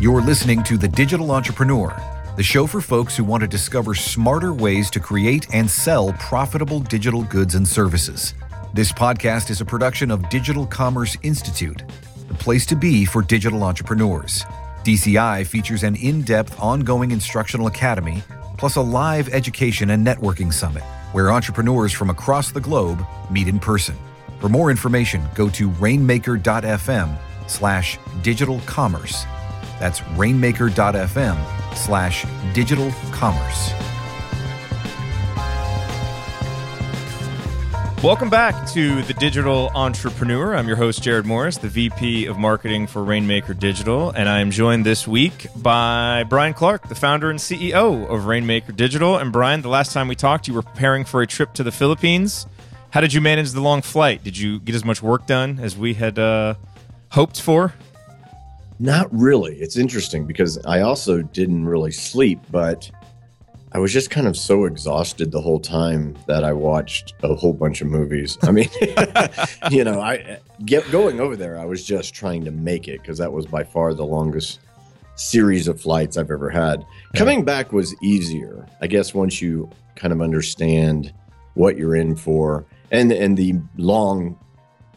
You're 0.00 0.22
listening 0.22 0.62
to 0.62 0.78
The 0.78 0.88
Digital 0.88 1.30
Entrepreneur, 1.30 1.94
the 2.38 2.42
show 2.42 2.66
for 2.66 2.80
folks 2.80 3.14
who 3.14 3.22
want 3.22 3.42
to 3.42 3.46
discover 3.46 3.94
smarter 3.94 4.54
ways 4.54 4.88
to 4.92 4.98
create 4.98 5.46
and 5.52 5.70
sell 5.70 6.14
profitable 6.14 6.80
digital 6.80 7.22
goods 7.24 7.54
and 7.54 7.68
services. 7.68 8.32
This 8.72 8.92
podcast 8.92 9.50
is 9.50 9.60
a 9.60 9.64
production 9.66 10.10
of 10.10 10.26
Digital 10.30 10.64
Commerce 10.64 11.18
Institute, 11.22 11.82
the 12.28 12.34
place 12.34 12.64
to 12.64 12.76
be 12.76 13.04
for 13.04 13.20
digital 13.20 13.62
entrepreneurs. 13.62 14.46
DCI 14.84 15.46
features 15.46 15.82
an 15.82 15.96
in 15.96 16.22
depth, 16.22 16.58
ongoing 16.58 17.10
instructional 17.10 17.66
academy, 17.66 18.22
plus 18.56 18.76
a 18.76 18.80
live 18.80 19.28
education 19.28 19.90
and 19.90 20.06
networking 20.06 20.50
summit 20.50 20.82
where 21.12 21.30
entrepreneurs 21.30 21.92
from 21.92 22.08
across 22.08 22.52
the 22.52 22.60
globe 22.60 23.04
meet 23.30 23.48
in 23.48 23.60
person. 23.60 23.96
For 24.40 24.48
more 24.48 24.70
information, 24.70 25.22
go 25.34 25.50
to 25.50 25.68
rainmaker.fm 25.72 27.18
slash 27.46 27.98
digital 28.22 28.60
commerce. 28.60 29.26
That's 29.80 30.06
rainmaker.fm 30.08 31.74
slash 31.74 32.26
digital 32.54 32.92
commerce. 33.10 33.72
Welcome 38.02 38.30
back 38.30 38.66
to 38.72 39.02
The 39.02 39.12
Digital 39.14 39.70
Entrepreneur. 39.74 40.54
I'm 40.54 40.66
your 40.66 40.76
host, 40.76 41.02
Jerod 41.02 41.24
Morris, 41.26 41.58
the 41.58 41.68
VP 41.68 42.26
of 42.26 42.38
Marketing 42.38 42.86
for 42.86 43.04
Rainmaker 43.04 43.52
Digital, 43.52 44.10
and 44.10 44.26
I 44.26 44.40
am 44.40 44.50
joined 44.50 44.86
this 44.86 45.06
week 45.06 45.46
by 45.56 46.24
Brian 46.24 46.54
Clark, 46.54 46.88
the 46.88 46.94
founder 46.94 47.28
and 47.28 47.38
CEO 47.38 48.08
of 48.08 48.24
Rainmaker 48.24 48.72
Digital. 48.72 49.18
And 49.18 49.30
Brian, 49.30 49.60
the 49.60 49.68
last 49.68 49.92
time 49.92 50.08
we 50.08 50.14
talked, 50.14 50.48
you 50.48 50.54
were 50.54 50.62
preparing 50.62 51.04
for 51.04 51.20
a 51.20 51.26
trip 51.26 51.52
to 51.54 51.62
the 51.62 51.72
Philippines. 51.72 52.46
How 52.88 53.02
did 53.02 53.12
you 53.12 53.20
manage 53.20 53.50
the 53.52 53.60
long 53.60 53.82
flight? 53.82 54.24
Did 54.24 54.38
you 54.38 54.60
get 54.60 54.74
as 54.74 54.84
much 54.84 55.02
work 55.02 55.26
done 55.26 55.58
as 55.60 55.76
we 55.76 55.92
had 55.92 56.18
uh, 56.18 56.54
hoped 57.10 57.40
for? 57.40 57.74
Not 58.80 59.08
really. 59.12 59.56
It's 59.56 59.76
interesting 59.76 60.26
because 60.26 60.56
I 60.64 60.80
also 60.80 61.20
didn't 61.20 61.66
really 61.66 61.92
sleep, 61.92 62.40
but 62.50 62.90
I 63.72 63.78
was 63.78 63.92
just 63.92 64.08
kind 64.10 64.26
of 64.26 64.38
so 64.38 64.64
exhausted 64.64 65.30
the 65.30 65.40
whole 65.40 65.60
time 65.60 66.16
that 66.26 66.44
I 66.44 66.54
watched 66.54 67.12
a 67.22 67.34
whole 67.34 67.52
bunch 67.52 67.82
of 67.82 67.88
movies. 67.88 68.38
I 68.42 68.52
mean, 68.52 68.70
you 69.70 69.84
know, 69.84 70.00
I 70.00 70.38
get 70.64 70.90
going 70.90 71.20
over 71.20 71.36
there. 71.36 71.58
I 71.58 71.66
was 71.66 71.84
just 71.84 72.14
trying 72.14 72.42
to 72.46 72.50
make 72.50 72.88
it 72.88 73.02
because 73.02 73.18
that 73.18 73.30
was 73.30 73.44
by 73.44 73.64
far 73.64 73.92
the 73.92 74.06
longest 74.06 74.60
series 75.14 75.68
of 75.68 75.78
flights 75.78 76.16
I've 76.16 76.30
ever 76.30 76.48
had. 76.48 76.80
Yeah. 76.80 77.18
Coming 77.18 77.44
back 77.44 77.72
was 77.74 77.94
easier, 78.02 78.66
I 78.80 78.86
guess, 78.86 79.12
once 79.12 79.42
you 79.42 79.70
kind 79.94 80.12
of 80.12 80.22
understand 80.22 81.12
what 81.52 81.76
you're 81.76 81.96
in 81.96 82.16
for, 82.16 82.64
and 82.90 83.12
and 83.12 83.36
the 83.36 83.56
long 83.76 84.38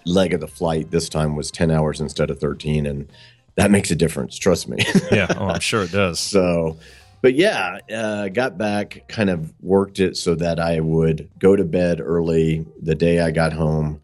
leg 0.05 0.33
of 0.33 0.39
the 0.39 0.47
flight 0.47 0.89
this 0.89 1.09
time 1.09 1.35
was 1.35 1.51
10 1.51 1.69
hours 1.69 2.01
instead 2.01 2.29
of 2.29 2.39
13 2.39 2.85
and 2.85 3.09
that 3.55 3.71
makes 3.71 3.91
a 3.91 3.95
difference 3.95 4.37
trust 4.37 4.67
me 4.67 4.77
yeah 5.11 5.27
oh 5.37 5.47
i'm 5.47 5.59
sure 5.59 5.83
it 5.83 5.91
does 5.91 6.19
so 6.19 6.77
but 7.23 7.35
yeah, 7.35 7.77
uh, 7.89 8.27
got 8.27 8.57
back, 8.57 9.05
kind 9.07 9.29
of 9.29 9.53
worked 9.61 10.01
it 10.01 10.17
so 10.17 10.35
that 10.35 10.59
I 10.59 10.81
would 10.81 11.29
go 11.39 11.55
to 11.55 11.63
bed 11.63 12.01
early 12.01 12.65
the 12.81 12.95
day 12.95 13.21
I 13.21 13.31
got 13.31 13.53
home 13.53 14.01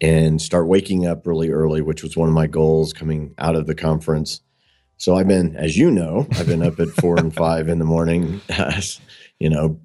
and 0.00 0.40
start 0.40 0.68
waking 0.68 1.04
up 1.04 1.26
really 1.26 1.50
early, 1.50 1.82
which 1.82 2.04
was 2.04 2.16
one 2.16 2.28
of 2.28 2.34
my 2.36 2.46
goals 2.46 2.92
coming 2.92 3.34
out 3.38 3.56
of 3.56 3.66
the 3.66 3.74
conference. 3.74 4.42
So 4.96 5.16
I've 5.16 5.26
been, 5.26 5.56
as 5.56 5.76
you 5.76 5.90
know, 5.90 6.28
I've 6.34 6.46
been 6.46 6.62
up 6.62 6.78
at 6.78 6.88
four 7.00 7.18
and 7.18 7.34
five 7.34 7.68
in 7.68 7.80
the 7.80 7.84
morning, 7.84 8.40
you 9.40 9.50
know, 9.50 9.80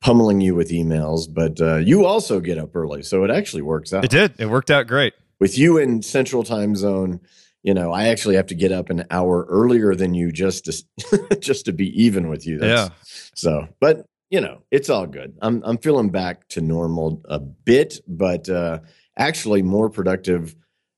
pummeling 0.00 0.40
you 0.40 0.54
with 0.54 0.70
emails, 0.70 1.26
but 1.28 1.60
uh, 1.60 1.78
you 1.78 2.06
also 2.06 2.38
get 2.38 2.58
up 2.58 2.76
early. 2.76 3.02
So 3.02 3.24
it 3.24 3.32
actually 3.32 3.62
works 3.62 3.92
out. 3.92 4.04
It 4.04 4.10
did. 4.12 4.34
It 4.38 4.46
worked 4.46 4.70
out 4.70 4.86
great. 4.86 5.14
With 5.40 5.58
you 5.58 5.78
in 5.78 6.00
central 6.02 6.44
time 6.44 6.76
zone, 6.76 7.18
you 7.62 7.74
know, 7.74 7.92
I 7.92 8.08
actually 8.08 8.36
have 8.36 8.46
to 8.46 8.54
get 8.54 8.72
up 8.72 8.90
an 8.90 9.04
hour 9.10 9.46
earlier 9.48 9.94
than 9.94 10.14
you 10.14 10.32
just 10.32 10.64
to 10.64 11.36
just 11.40 11.66
to 11.66 11.72
be 11.72 12.02
even 12.02 12.28
with 12.28 12.46
you. 12.46 12.58
That's, 12.58 12.90
yeah. 12.90 12.94
So, 13.34 13.68
but 13.80 14.06
you 14.30 14.40
know, 14.40 14.62
it's 14.70 14.88
all 14.88 15.06
good. 15.06 15.36
I'm 15.42 15.62
I'm 15.64 15.78
feeling 15.78 16.10
back 16.10 16.48
to 16.48 16.60
normal 16.60 17.20
a 17.28 17.38
bit, 17.38 18.00
but 18.06 18.48
uh, 18.48 18.80
actually 19.18 19.62
more 19.62 19.90
productive 19.90 20.54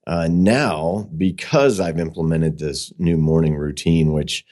uh, 0.06 0.28
now 0.30 1.08
because 1.16 1.80
I've 1.80 1.98
implemented 1.98 2.58
this 2.58 2.92
new 2.98 3.16
morning 3.16 3.56
routine, 3.56 4.12
which 4.12 4.44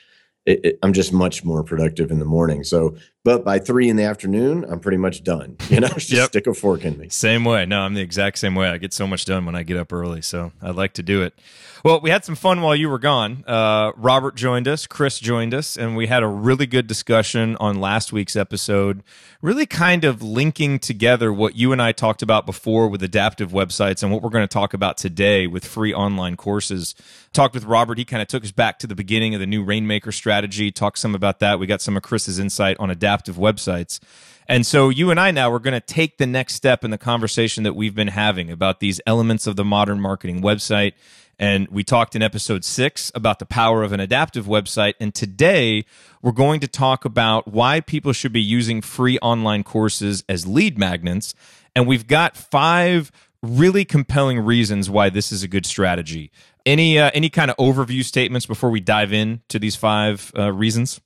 it, 0.46 0.64
it, 0.64 0.78
I'm 0.82 0.92
just 0.92 1.12
much 1.12 1.44
more 1.44 1.62
productive 1.62 2.10
in 2.10 2.18
the 2.18 2.24
morning. 2.24 2.64
So, 2.64 2.96
but 3.22 3.44
by 3.44 3.58
three 3.58 3.88
in 3.88 3.96
the 3.96 4.04
afternoon, 4.04 4.64
I'm 4.64 4.80
pretty 4.80 4.96
much 4.96 5.22
done. 5.22 5.56
You 5.68 5.80
know, 5.80 5.88
just 5.94 6.10
yep. 6.10 6.28
stick 6.28 6.46
a 6.46 6.54
fork 6.54 6.84
in 6.84 6.98
me. 6.98 7.08
Same 7.10 7.44
way. 7.44 7.66
No, 7.66 7.80
I'm 7.82 7.94
the 7.94 8.00
exact 8.00 8.38
same 8.38 8.54
way. 8.54 8.68
I 8.68 8.78
get 8.78 8.92
so 8.92 9.06
much 9.06 9.24
done 9.24 9.44
when 9.44 9.54
I 9.54 9.62
get 9.62 9.76
up 9.76 9.92
early. 9.92 10.22
So 10.22 10.52
I 10.62 10.70
like 10.70 10.94
to 10.94 11.02
do 11.02 11.22
it. 11.22 11.34
Well, 11.82 12.00
we 12.00 12.10
had 12.10 12.26
some 12.26 12.34
fun 12.34 12.60
while 12.60 12.76
you 12.76 12.90
were 12.90 12.98
gone. 12.98 13.42
Uh, 13.46 13.92
Robert 13.96 14.36
joined 14.36 14.68
us, 14.68 14.86
Chris 14.86 15.18
joined 15.18 15.54
us, 15.54 15.78
and 15.78 15.96
we 15.96 16.08
had 16.08 16.22
a 16.22 16.26
really 16.26 16.66
good 16.66 16.86
discussion 16.86 17.56
on 17.56 17.80
last 17.80 18.12
week's 18.12 18.36
episode, 18.36 19.02
really 19.40 19.64
kind 19.64 20.04
of 20.04 20.22
linking 20.22 20.78
together 20.78 21.32
what 21.32 21.56
you 21.56 21.72
and 21.72 21.80
I 21.80 21.92
talked 21.92 22.20
about 22.20 22.44
before 22.44 22.88
with 22.88 23.02
adaptive 23.02 23.52
websites 23.52 24.02
and 24.02 24.12
what 24.12 24.20
we're 24.20 24.28
going 24.28 24.46
to 24.46 24.52
talk 24.52 24.74
about 24.74 24.98
today 24.98 25.46
with 25.46 25.64
free 25.64 25.94
online 25.94 26.36
courses. 26.36 26.94
Talked 27.32 27.54
with 27.54 27.64
Robert. 27.64 27.96
He 27.96 28.04
kind 28.04 28.20
of 28.20 28.28
took 28.28 28.44
us 28.44 28.50
back 28.50 28.78
to 28.80 28.86
the 28.86 28.94
beginning 28.94 29.34
of 29.34 29.40
the 29.40 29.46
new 29.46 29.64
Rainmaker 29.64 30.12
strategy, 30.12 30.70
talked 30.70 30.98
some 30.98 31.14
about 31.14 31.38
that. 31.38 31.58
We 31.58 31.66
got 31.66 31.80
some 31.80 31.96
of 31.96 32.02
Chris's 32.02 32.38
insight 32.38 32.76
on 32.78 32.90
adaptive 32.90 33.09
websites. 33.18 34.00
And 34.46 34.66
so 34.66 34.88
you 34.88 35.10
and 35.10 35.20
I 35.20 35.30
now 35.30 35.50
we're 35.50 35.60
going 35.60 35.74
to 35.74 35.80
take 35.80 36.18
the 36.18 36.26
next 36.26 36.54
step 36.54 36.84
in 36.84 36.90
the 36.90 36.98
conversation 36.98 37.62
that 37.62 37.74
we've 37.74 37.94
been 37.94 38.08
having 38.08 38.50
about 38.50 38.80
these 38.80 39.00
elements 39.06 39.46
of 39.46 39.56
the 39.56 39.64
modern 39.64 40.00
marketing 40.00 40.42
website 40.42 40.94
and 41.40 41.68
we 41.68 41.82
talked 41.82 42.14
in 42.14 42.20
episode 42.20 42.66
six 42.66 43.10
about 43.14 43.38
the 43.38 43.46
power 43.46 43.82
of 43.82 43.92
an 43.92 43.98
adaptive 43.98 44.44
website. 44.44 44.92
And 45.00 45.14
today 45.14 45.86
we're 46.20 46.32
going 46.32 46.60
to 46.60 46.68
talk 46.68 47.06
about 47.06 47.48
why 47.48 47.80
people 47.80 48.12
should 48.12 48.34
be 48.34 48.42
using 48.42 48.82
free 48.82 49.18
online 49.20 49.64
courses 49.64 50.22
as 50.28 50.46
lead 50.46 50.78
magnets. 50.78 51.34
And 51.74 51.86
we've 51.86 52.06
got 52.06 52.36
five 52.36 53.10
really 53.42 53.86
compelling 53.86 54.38
reasons 54.38 54.90
why 54.90 55.08
this 55.08 55.32
is 55.32 55.42
a 55.42 55.48
good 55.48 55.64
strategy. 55.64 56.30
Any 56.66 56.98
uh, 56.98 57.10
any 57.14 57.30
kind 57.30 57.50
of 57.50 57.56
overview 57.56 58.04
statements 58.04 58.44
before 58.44 58.68
we 58.68 58.80
dive 58.80 59.14
in 59.14 59.40
to 59.48 59.58
these 59.58 59.76
five 59.76 60.30
uh, 60.38 60.52
reasons? 60.52 61.00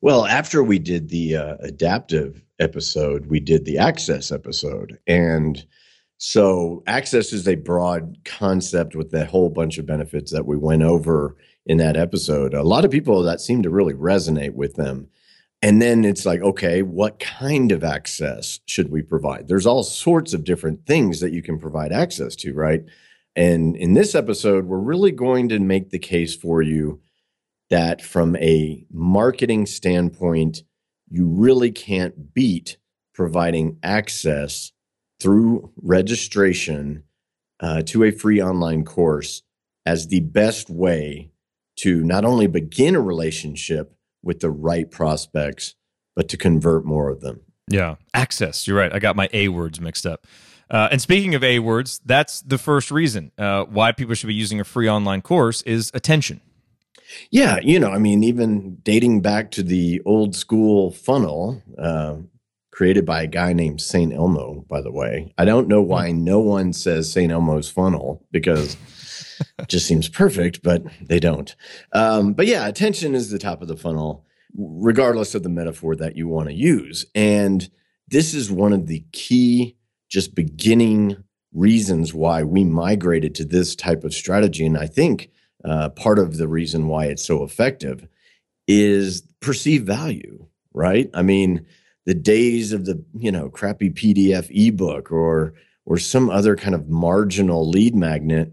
Well, 0.00 0.26
after 0.26 0.62
we 0.62 0.78
did 0.78 1.08
the 1.08 1.36
uh, 1.36 1.56
adaptive 1.60 2.42
episode, 2.58 3.26
we 3.26 3.40
did 3.40 3.64
the 3.64 3.78
access 3.78 4.32
episode, 4.32 4.98
and 5.06 5.64
so, 6.22 6.82
access 6.86 7.32
is 7.32 7.48
a 7.48 7.54
broad 7.54 8.18
concept 8.26 8.94
with 8.94 9.14
a 9.14 9.24
whole 9.24 9.48
bunch 9.48 9.78
of 9.78 9.86
benefits 9.86 10.30
that 10.32 10.44
we 10.44 10.58
went 10.58 10.82
over 10.82 11.34
in 11.64 11.78
that 11.78 11.96
episode. 11.96 12.52
A 12.52 12.62
lot 12.62 12.84
of 12.84 12.90
people 12.90 13.22
that 13.22 13.40
seem 13.40 13.62
to 13.62 13.70
really 13.70 13.94
resonate 13.94 14.52
with 14.52 14.74
them. 14.74 15.08
And 15.62 15.80
then 15.80 16.04
it's 16.04 16.26
like, 16.26 16.42
okay, 16.42 16.82
what 16.82 17.20
kind 17.20 17.72
of 17.72 17.82
access 17.82 18.60
should 18.66 18.90
we 18.90 19.00
provide? 19.00 19.48
There's 19.48 19.64
all 19.64 19.82
sorts 19.82 20.34
of 20.34 20.44
different 20.44 20.84
things 20.84 21.20
that 21.20 21.32
you 21.32 21.42
can 21.42 21.58
provide 21.58 21.90
access 21.90 22.36
to, 22.36 22.52
right? 22.52 22.84
And 23.34 23.74
in 23.74 23.94
this 23.94 24.14
episode, 24.14 24.66
we're 24.66 24.78
really 24.78 25.12
going 25.12 25.48
to 25.48 25.58
make 25.58 25.88
the 25.88 25.98
case 25.98 26.36
for 26.36 26.60
you 26.60 27.00
that 27.70 28.02
from 28.02 28.36
a 28.36 28.84
marketing 28.90 29.66
standpoint, 29.66 30.62
you 31.08 31.26
really 31.26 31.70
can't 31.70 32.34
beat 32.34 32.76
providing 33.14 33.78
access 33.82 34.72
through 35.20 35.72
registration 35.76 37.04
uh, 37.60 37.82
to 37.82 38.04
a 38.04 38.10
free 38.10 38.42
online 38.42 38.84
course 38.84 39.42
as 39.86 40.08
the 40.08 40.20
best 40.20 40.70
way 40.70 41.30
to 41.76 42.02
not 42.04 42.24
only 42.24 42.46
begin 42.46 42.94
a 42.94 43.00
relationship 43.00 43.94
with 44.22 44.40
the 44.40 44.50
right 44.50 44.90
prospects, 44.90 45.74
but 46.14 46.28
to 46.28 46.36
convert 46.36 46.84
more 46.84 47.08
of 47.08 47.20
them. 47.20 47.40
Yeah, 47.68 47.96
access. 48.12 48.66
You're 48.66 48.76
right. 48.76 48.92
I 48.92 48.98
got 48.98 49.16
my 49.16 49.28
A 49.32 49.48
words 49.48 49.80
mixed 49.80 50.04
up. 50.04 50.26
Uh, 50.70 50.88
and 50.92 51.00
speaking 51.00 51.34
of 51.34 51.42
A 51.42 51.58
words, 51.58 52.00
that's 52.04 52.42
the 52.42 52.58
first 52.58 52.90
reason 52.90 53.32
uh, 53.38 53.64
why 53.64 53.92
people 53.92 54.14
should 54.14 54.28
be 54.28 54.34
using 54.34 54.60
a 54.60 54.64
free 54.64 54.88
online 54.88 55.20
course 55.20 55.62
is 55.62 55.90
attention. 55.94 56.40
Yeah, 57.30 57.58
you 57.62 57.78
know, 57.78 57.90
I 57.90 57.98
mean, 57.98 58.22
even 58.24 58.76
dating 58.82 59.20
back 59.20 59.50
to 59.52 59.62
the 59.62 60.00
old 60.04 60.34
school 60.34 60.90
funnel, 60.90 61.62
uh, 61.78 62.16
created 62.70 63.04
by 63.04 63.22
a 63.22 63.26
guy 63.26 63.52
named 63.52 63.80
St. 63.80 64.12
Elmo, 64.12 64.64
by 64.68 64.80
the 64.80 64.90
way. 64.90 65.34
I 65.36 65.44
don't 65.44 65.68
know 65.68 65.82
why 65.82 66.10
hmm. 66.10 66.24
no 66.24 66.40
one 66.40 66.72
says 66.72 67.12
St. 67.12 67.30
Elmo's 67.30 67.70
funnel 67.70 68.24
because 68.30 68.76
it 69.58 69.68
just 69.68 69.86
seems 69.86 70.08
perfect, 70.08 70.62
but 70.62 70.82
they 71.00 71.20
don't. 71.20 71.54
Um, 71.92 72.32
but 72.32 72.46
yeah, 72.46 72.66
attention 72.66 73.14
is 73.14 73.30
the 73.30 73.38
top 73.38 73.60
of 73.60 73.68
the 73.68 73.76
funnel, 73.76 74.24
regardless 74.56 75.34
of 75.34 75.42
the 75.42 75.48
metaphor 75.48 75.94
that 75.96 76.16
you 76.16 76.26
want 76.26 76.48
to 76.48 76.54
use. 76.54 77.04
And 77.14 77.68
this 78.08 78.34
is 78.34 78.50
one 78.50 78.72
of 78.72 78.86
the 78.86 79.04
key, 79.12 79.76
just 80.08 80.34
beginning 80.34 81.22
reasons 81.52 82.14
why 82.14 82.42
we 82.44 82.64
migrated 82.64 83.34
to 83.34 83.44
this 83.44 83.76
type 83.76 84.04
of 84.04 84.14
strategy. 84.14 84.64
And 84.64 84.78
I 84.78 84.86
think 84.86 85.30
uh, 85.64 85.90
part 85.90 86.18
of 86.18 86.36
the 86.36 86.48
reason 86.48 86.88
why 86.88 87.06
it's 87.06 87.24
so 87.24 87.42
effective 87.42 88.06
is 88.66 89.22
perceived 89.40 89.86
value, 89.86 90.46
right? 90.72 91.10
I 91.14 91.22
mean, 91.22 91.66
the 92.06 92.14
days 92.14 92.72
of 92.72 92.86
the 92.86 93.04
you 93.16 93.30
know 93.30 93.48
crappy 93.48 93.90
PDF 93.90 94.48
ebook 94.50 95.12
or 95.12 95.54
or 95.86 95.98
some 95.98 96.30
other 96.30 96.56
kind 96.56 96.74
of 96.74 96.88
marginal 96.88 97.68
lead 97.68 97.94
magnet, 97.94 98.52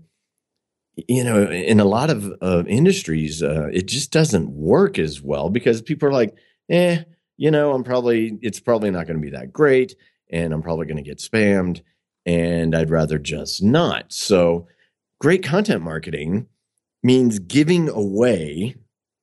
you 1.07 1.23
know, 1.23 1.49
in 1.49 1.79
a 1.79 1.85
lot 1.85 2.09
of 2.09 2.33
uh, 2.41 2.63
industries, 2.67 3.43
uh, 3.43 3.69
it 3.71 3.87
just 3.87 4.11
doesn't 4.11 4.49
work 4.49 4.97
as 4.97 5.21
well 5.21 5.49
because 5.49 5.81
people 5.81 6.09
are 6.09 6.13
like, 6.13 6.35
eh, 6.69 7.03
you 7.37 7.51
know, 7.51 7.73
I'm 7.73 7.83
probably, 7.83 8.39
it's 8.41 8.59
probably 8.59 8.89
not 8.89 9.05
going 9.05 9.17
to 9.17 9.21
be 9.21 9.37
that 9.37 9.53
great. 9.53 9.95
And 10.31 10.51
I'm 10.51 10.63
probably 10.63 10.87
going 10.87 10.97
to 10.97 11.03
get 11.03 11.19
spammed. 11.19 11.81
And 12.25 12.75
I'd 12.75 12.89
rather 12.89 13.19
just 13.19 13.61
not. 13.63 14.11
So, 14.11 14.67
great 15.21 15.43
content 15.43 15.81
marketing 15.81 16.47
means 17.07 17.39
giving 17.39 17.87
away 17.87 18.75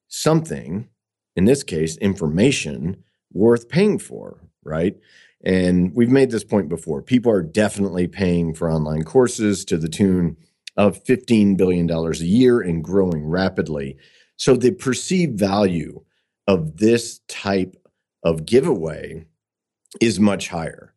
something, 0.08 0.88
in 1.36 1.44
this 1.44 1.62
case, 1.62 1.98
information 1.98 3.04
worth 3.30 3.68
paying 3.68 3.98
for, 3.98 4.40
right? 4.64 4.96
And 5.44 5.94
we've 5.94 6.08
made 6.08 6.30
this 6.30 6.44
point 6.44 6.70
before. 6.70 7.02
People 7.02 7.30
are 7.30 7.42
definitely 7.42 8.08
paying 8.08 8.54
for 8.54 8.70
online 8.70 9.02
courses 9.02 9.66
to 9.66 9.76
the 9.76 9.90
tune 9.90 10.38
of 10.78 11.04
$15 11.04 11.58
billion 11.58 11.90
a 11.90 12.12
year 12.14 12.58
and 12.58 12.82
growing 12.82 13.26
rapidly. 13.26 13.98
So 14.38 14.56
the 14.56 14.70
perceived 14.70 15.38
value 15.38 16.04
of 16.48 16.78
this 16.78 17.20
type 17.28 17.76
of 18.22 18.46
giveaway 18.46 19.26
is 20.00 20.18
much 20.18 20.48
higher. 20.48 20.94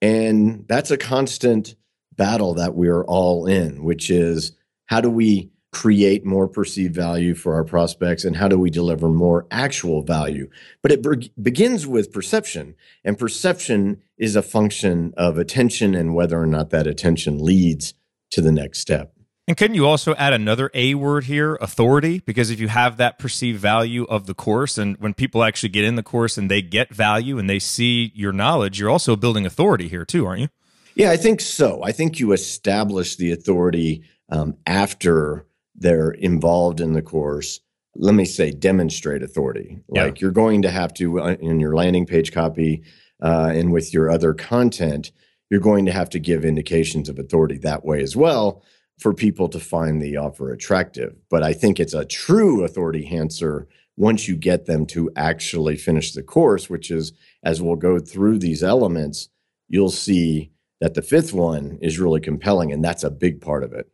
And 0.00 0.66
that's 0.68 0.92
a 0.92 0.96
constant 0.96 1.74
battle 2.16 2.54
that 2.54 2.76
we're 2.76 3.04
all 3.04 3.46
in, 3.46 3.82
which 3.82 4.08
is 4.08 4.52
how 4.86 5.00
do 5.00 5.10
we 5.10 5.50
create 5.70 6.24
more 6.24 6.48
perceived 6.48 6.94
value 6.94 7.34
for 7.34 7.54
our 7.54 7.64
prospects 7.64 8.24
and 8.24 8.36
how 8.36 8.48
do 8.48 8.58
we 8.58 8.70
deliver 8.70 9.08
more 9.08 9.46
actual 9.50 10.02
value 10.02 10.48
but 10.82 10.90
it 10.90 11.02
be- 11.02 11.30
begins 11.40 11.86
with 11.86 12.12
perception 12.12 12.74
and 13.04 13.18
perception 13.18 14.00
is 14.16 14.34
a 14.34 14.42
function 14.42 15.12
of 15.16 15.36
attention 15.36 15.94
and 15.94 16.14
whether 16.14 16.40
or 16.40 16.46
not 16.46 16.70
that 16.70 16.86
attention 16.86 17.44
leads 17.44 17.94
to 18.30 18.40
the 18.40 18.52
next 18.52 18.78
step 18.78 19.12
and 19.46 19.56
can 19.56 19.74
you 19.74 19.86
also 19.86 20.14
add 20.16 20.34
another 20.34 20.70
A 20.74 20.94
word 20.94 21.24
here, 21.24 21.54
authority? 21.62 22.20
Because 22.26 22.50
if 22.50 22.60
you 22.60 22.68
have 22.68 22.98
that 22.98 23.18
perceived 23.18 23.58
value 23.58 24.04
of 24.04 24.26
the 24.26 24.34
course, 24.34 24.76
and 24.76 24.94
when 24.98 25.14
people 25.14 25.42
actually 25.42 25.70
get 25.70 25.84
in 25.84 25.94
the 25.94 26.02
course 26.02 26.36
and 26.36 26.50
they 26.50 26.60
get 26.60 26.92
value 26.92 27.38
and 27.38 27.48
they 27.48 27.58
see 27.58 28.12
your 28.14 28.32
knowledge, 28.32 28.78
you're 28.78 28.90
also 28.90 29.16
building 29.16 29.46
authority 29.46 29.88
here 29.88 30.04
too, 30.04 30.26
aren't 30.26 30.42
you? 30.42 30.48
Yeah, 30.94 31.12
I 31.12 31.16
think 31.16 31.40
so. 31.40 31.82
I 31.82 31.92
think 31.92 32.20
you 32.20 32.32
establish 32.32 33.16
the 33.16 33.32
authority 33.32 34.02
um, 34.28 34.58
after 34.66 35.46
they're 35.78 36.10
involved 36.10 36.80
in 36.80 36.92
the 36.92 37.02
course. 37.02 37.60
Let 37.94 38.14
me 38.14 38.24
say, 38.24 38.50
demonstrate 38.50 39.22
authority. 39.22 39.80
Yeah. 39.92 40.04
Like 40.04 40.20
you're 40.20 40.30
going 40.30 40.62
to 40.62 40.70
have 40.70 40.92
to, 40.94 41.20
uh, 41.20 41.36
in 41.40 41.60
your 41.60 41.74
landing 41.74 42.06
page 42.06 42.32
copy 42.32 42.82
uh, 43.22 43.52
and 43.54 43.72
with 43.72 43.92
your 43.94 44.10
other 44.10 44.34
content, 44.34 45.12
you're 45.50 45.60
going 45.60 45.86
to 45.86 45.92
have 45.92 46.10
to 46.10 46.18
give 46.18 46.44
indications 46.44 47.08
of 47.08 47.18
authority 47.18 47.58
that 47.58 47.84
way 47.84 48.02
as 48.02 48.14
well 48.14 48.62
for 48.98 49.14
people 49.14 49.48
to 49.48 49.60
find 49.60 50.02
the 50.02 50.16
offer 50.16 50.52
attractive. 50.52 51.16
But 51.30 51.42
I 51.42 51.52
think 51.52 51.80
it's 51.80 51.94
a 51.94 52.04
true 52.04 52.64
authority 52.64 53.04
enhancer 53.04 53.68
once 53.96 54.28
you 54.28 54.36
get 54.36 54.66
them 54.66 54.86
to 54.86 55.10
actually 55.16 55.76
finish 55.76 56.12
the 56.12 56.22
course, 56.22 56.70
which 56.70 56.90
is 56.90 57.12
as 57.42 57.60
we'll 57.60 57.76
go 57.76 57.98
through 57.98 58.38
these 58.38 58.62
elements, 58.62 59.28
you'll 59.68 59.90
see 59.90 60.52
that 60.80 60.94
the 60.94 61.02
fifth 61.02 61.32
one 61.32 61.78
is 61.80 61.98
really 61.98 62.20
compelling. 62.20 62.72
And 62.72 62.84
that's 62.84 63.02
a 63.02 63.10
big 63.10 63.40
part 63.40 63.64
of 63.64 63.72
it. 63.72 63.90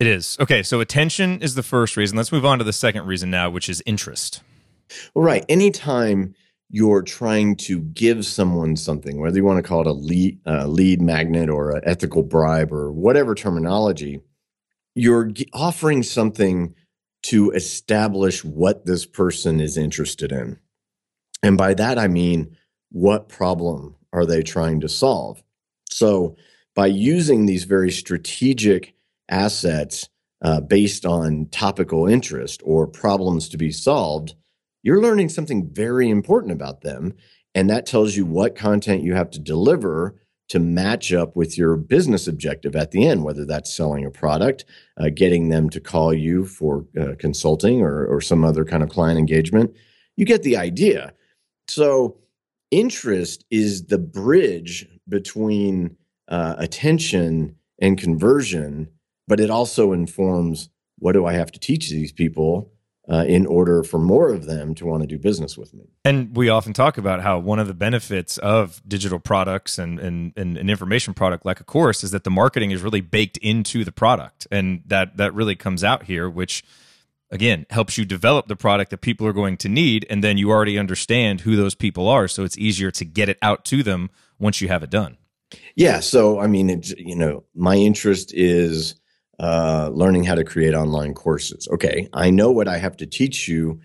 It 0.00 0.06
is. 0.06 0.38
Okay. 0.40 0.62
So 0.62 0.80
attention 0.80 1.42
is 1.42 1.54
the 1.54 1.62
first 1.62 1.96
reason. 1.96 2.16
Let's 2.16 2.32
move 2.32 2.46
on 2.46 2.58
to 2.58 2.64
the 2.64 2.72
second 2.72 3.06
reason 3.06 3.30
now, 3.30 3.50
which 3.50 3.68
is 3.68 3.82
interest. 3.84 4.42
Well, 5.14 5.24
right. 5.24 5.44
Anytime 5.48 6.34
you're 6.70 7.02
trying 7.02 7.56
to 7.56 7.80
give 7.80 8.24
someone 8.24 8.76
something, 8.76 9.20
whether 9.20 9.36
you 9.36 9.44
want 9.44 9.62
to 9.62 9.68
call 9.68 9.82
it 9.82 9.86
a 9.86 9.92
lead, 9.92 10.40
uh, 10.46 10.66
lead 10.66 11.02
magnet 11.02 11.50
or 11.50 11.76
an 11.76 11.82
ethical 11.84 12.22
bribe 12.22 12.72
or 12.72 12.90
whatever 12.90 13.34
terminology, 13.34 14.20
you're 14.94 15.30
offering 15.52 16.02
something 16.02 16.74
to 17.22 17.50
establish 17.50 18.42
what 18.42 18.86
this 18.86 19.04
person 19.04 19.60
is 19.60 19.76
interested 19.76 20.32
in. 20.32 20.58
And 21.42 21.58
by 21.58 21.74
that, 21.74 21.98
I 21.98 22.08
mean, 22.08 22.56
what 22.90 23.28
problem 23.28 23.96
are 24.12 24.24
they 24.24 24.42
trying 24.42 24.80
to 24.80 24.88
solve? 24.88 25.42
So, 25.90 26.36
by 26.74 26.86
using 26.86 27.44
these 27.46 27.64
very 27.64 27.90
strategic 27.90 28.94
assets 29.30 30.08
uh, 30.42 30.60
based 30.60 31.06
on 31.06 31.46
topical 31.50 32.06
interest 32.06 32.60
or 32.64 32.86
problems 32.86 33.48
to 33.48 33.56
be 33.56 33.70
solved, 33.70 34.34
you're 34.82 35.02
learning 35.02 35.28
something 35.28 35.68
very 35.72 36.08
important 36.08 36.52
about 36.52 36.82
them. 36.82 37.14
And 37.54 37.68
that 37.68 37.86
tells 37.86 38.16
you 38.16 38.24
what 38.24 38.54
content 38.54 39.02
you 39.02 39.14
have 39.14 39.30
to 39.30 39.38
deliver 39.38 40.20
to 40.48 40.58
match 40.58 41.12
up 41.12 41.36
with 41.36 41.56
your 41.56 41.76
business 41.76 42.26
objective 42.26 42.74
at 42.74 42.90
the 42.90 43.06
end, 43.06 43.22
whether 43.22 43.44
that's 43.44 43.72
selling 43.72 44.04
a 44.04 44.10
product, 44.10 44.64
uh, 44.98 45.08
getting 45.14 45.48
them 45.48 45.70
to 45.70 45.80
call 45.80 46.12
you 46.12 46.44
for 46.44 46.84
uh, 47.00 47.14
consulting 47.18 47.82
or, 47.82 48.04
or 48.06 48.20
some 48.20 48.44
other 48.44 48.64
kind 48.64 48.82
of 48.82 48.88
client 48.88 49.18
engagement. 49.18 49.72
You 50.16 50.26
get 50.26 50.42
the 50.42 50.56
idea. 50.56 51.14
So, 51.68 52.18
interest 52.72 53.44
is 53.50 53.86
the 53.86 53.98
bridge 53.98 54.88
between 55.08 55.96
uh, 56.26 56.56
attention 56.58 57.54
and 57.80 57.96
conversion, 57.96 58.88
but 59.30 59.38
it 59.38 59.48
also 59.48 59.92
informs 59.92 60.70
what 60.98 61.12
do 61.12 61.24
I 61.24 61.34
have 61.34 61.52
to 61.52 61.60
teach 61.60 61.88
these 61.88 62.10
people 62.10 62.72
uh, 63.08 63.24
in 63.28 63.46
order 63.46 63.84
for 63.84 64.00
more 64.00 64.32
of 64.32 64.44
them 64.44 64.74
to 64.74 64.84
want 64.84 65.04
to 65.04 65.06
do 65.06 65.18
business 65.20 65.56
with 65.56 65.72
me. 65.72 65.84
And 66.04 66.36
we 66.36 66.48
often 66.48 66.72
talk 66.72 66.98
about 66.98 67.22
how 67.22 67.38
one 67.38 67.60
of 67.60 67.68
the 67.68 67.74
benefits 67.74 68.38
of 68.38 68.82
digital 68.88 69.20
products 69.20 69.78
and, 69.78 70.00
and, 70.00 70.32
and 70.36 70.58
an 70.58 70.68
information 70.68 71.14
product 71.14 71.46
like 71.46 71.60
a 71.60 71.64
course 71.64 72.02
is 72.02 72.10
that 72.10 72.24
the 72.24 72.30
marketing 72.30 72.72
is 72.72 72.82
really 72.82 73.00
baked 73.00 73.36
into 73.36 73.84
the 73.84 73.92
product. 73.92 74.48
And 74.50 74.82
that, 74.86 75.16
that 75.18 75.32
really 75.32 75.54
comes 75.54 75.84
out 75.84 76.02
here, 76.06 76.28
which 76.28 76.64
again 77.30 77.66
helps 77.70 77.96
you 77.96 78.04
develop 78.04 78.48
the 78.48 78.56
product 78.56 78.90
that 78.90 78.98
people 78.98 79.28
are 79.28 79.32
going 79.32 79.58
to 79.58 79.68
need. 79.68 80.06
And 80.10 80.24
then 80.24 80.38
you 80.38 80.50
already 80.50 80.76
understand 80.76 81.42
who 81.42 81.54
those 81.54 81.76
people 81.76 82.08
are. 82.08 82.26
So 82.26 82.42
it's 82.42 82.58
easier 82.58 82.90
to 82.90 83.04
get 83.04 83.28
it 83.28 83.38
out 83.42 83.64
to 83.66 83.84
them 83.84 84.10
once 84.40 84.60
you 84.60 84.66
have 84.66 84.82
it 84.82 84.90
done. 84.90 85.18
Yeah. 85.76 86.00
So, 86.00 86.40
I 86.40 86.48
mean, 86.48 86.68
it's, 86.68 86.90
you 86.90 87.16
know, 87.16 87.44
my 87.54 87.76
interest 87.76 88.32
is 88.34 88.99
uh, 89.40 89.90
learning 89.92 90.24
how 90.24 90.34
to 90.34 90.44
create 90.44 90.74
online 90.74 91.14
courses. 91.14 91.66
Okay, 91.72 92.08
I 92.12 92.30
know 92.30 92.50
what 92.50 92.68
I 92.68 92.76
have 92.76 92.96
to 92.98 93.06
teach 93.06 93.48
you 93.48 93.80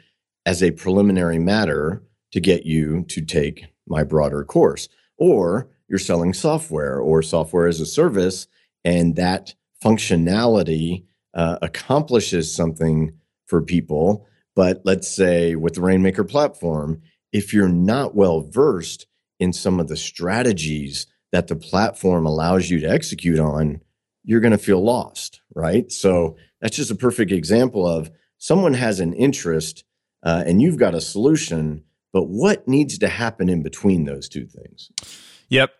as 0.46 0.62
a 0.62 0.72
preliminary 0.72 1.40
matter 1.40 2.04
to 2.34 2.42
get 2.42 2.66
you 2.66 3.04
to 3.08 3.22
take 3.22 3.66
my 3.88 4.04
broader 4.04 4.44
course. 4.44 4.90
Or 5.18 5.70
you're 5.88 5.98
selling 5.98 6.34
software 6.34 7.00
or 7.00 7.22
software 7.22 7.68
as 7.68 7.80
a 7.80 7.86
service, 7.86 8.48
and 8.84 9.16
that 9.16 9.56
functionality 9.84 11.06
uh, 11.34 11.58
accomplishes 11.62 12.54
something 12.54 13.14
for 13.46 13.62
people. 13.62 14.28
But 14.56 14.82
let's 14.84 15.08
say 15.08 15.56
with 15.56 15.76
the 15.76 15.82
Rainmaker 15.82 16.26
platform, 16.26 17.02
if 17.32 17.54
you're 17.54 17.70
not 17.70 18.14
well 18.14 18.42
versed 18.42 19.08
in 19.40 19.54
some 19.54 19.80
of 19.80 19.88
the 19.88 19.98
strategies 19.98 21.08
that 21.32 21.48
the 21.48 21.56
platform 21.56 22.26
allows 22.26 22.70
you 22.70 22.80
to 22.82 22.90
execute 22.90 23.40
on, 23.40 23.82
you're 24.26 24.42
going 24.42 24.52
to 24.52 24.58
feel 24.58 24.84
lost, 24.84 25.42
right? 25.56 25.92
So 25.92 26.36
that's 26.60 26.76
just 26.76 26.92
a 26.92 26.96
perfect 26.96 27.32
example 27.32 27.88
of 27.88 28.12
someone 28.38 28.74
has 28.74 29.00
an 29.00 29.14
interest 29.14 29.84
uh, 30.24 30.44
and 30.46 30.62
you've 30.62 30.78
got 30.78 30.96
a 30.96 31.02
solution, 31.02 31.84
but 32.12 32.24
what 32.24 32.68
needs 32.68 32.98
to 32.98 33.08
happen 33.08 33.48
in 33.48 33.62
between 33.62 34.06
those 34.06 34.28
two 34.28 34.48
things? 34.48 34.92
Yep. 35.50 35.72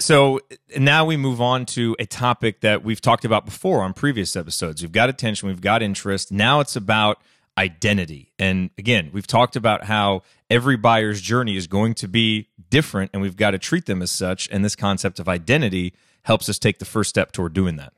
So 0.00 0.40
now 0.76 1.04
we 1.04 1.16
move 1.16 1.40
on 1.40 1.66
to 1.66 1.94
a 1.98 2.06
topic 2.06 2.62
that 2.62 2.82
we've 2.82 3.00
talked 3.00 3.24
about 3.24 3.44
before 3.44 3.82
on 3.82 3.92
previous 3.92 4.34
episodes. 4.34 4.82
We've 4.82 4.90
got 4.90 5.08
attention, 5.08 5.48
we've 5.48 5.60
got 5.60 5.82
interest. 5.82 6.32
Now 6.32 6.60
it's 6.60 6.74
about 6.74 7.18
identity. 7.56 8.32
And 8.38 8.70
again, 8.78 9.10
we've 9.12 9.26
talked 9.26 9.54
about 9.54 9.84
how 9.84 10.22
every 10.50 10.76
buyer's 10.76 11.20
journey 11.20 11.56
is 11.56 11.66
going 11.66 11.94
to 11.94 12.08
be 12.08 12.48
different 12.70 13.10
and 13.12 13.22
we've 13.22 13.36
got 13.36 13.52
to 13.52 13.58
treat 13.58 13.86
them 13.86 14.02
as 14.02 14.10
such. 14.10 14.48
And 14.50 14.64
this 14.64 14.74
concept 14.74 15.20
of 15.20 15.28
identity 15.28 15.94
helps 16.24 16.48
us 16.48 16.58
take 16.58 16.78
the 16.78 16.84
first 16.84 17.10
step 17.10 17.32
toward 17.32 17.52
doing 17.52 17.76
that. 17.76 17.92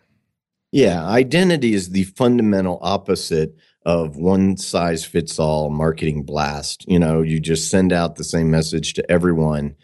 Yeah, 0.73 1.07
identity 1.07 1.75
is 1.75 1.91
the 1.91 2.05
fundamental 2.05 2.79
opposite 2.83 3.57
of 3.85 4.17
one 4.17 4.57
size 4.57 5.05
fits 5.05 5.39
all 5.39 5.71
marketing 5.71 6.25
blast. 6.25 6.85
You 6.89 6.99
know, 6.99 7.23
you 7.23 7.41
just 7.41 7.71
send 7.71 7.93
out 7.93 8.17
the 8.17 8.25
same 8.25 8.51
message 8.51 8.95
to 8.95 9.11
everyone. 9.11 9.77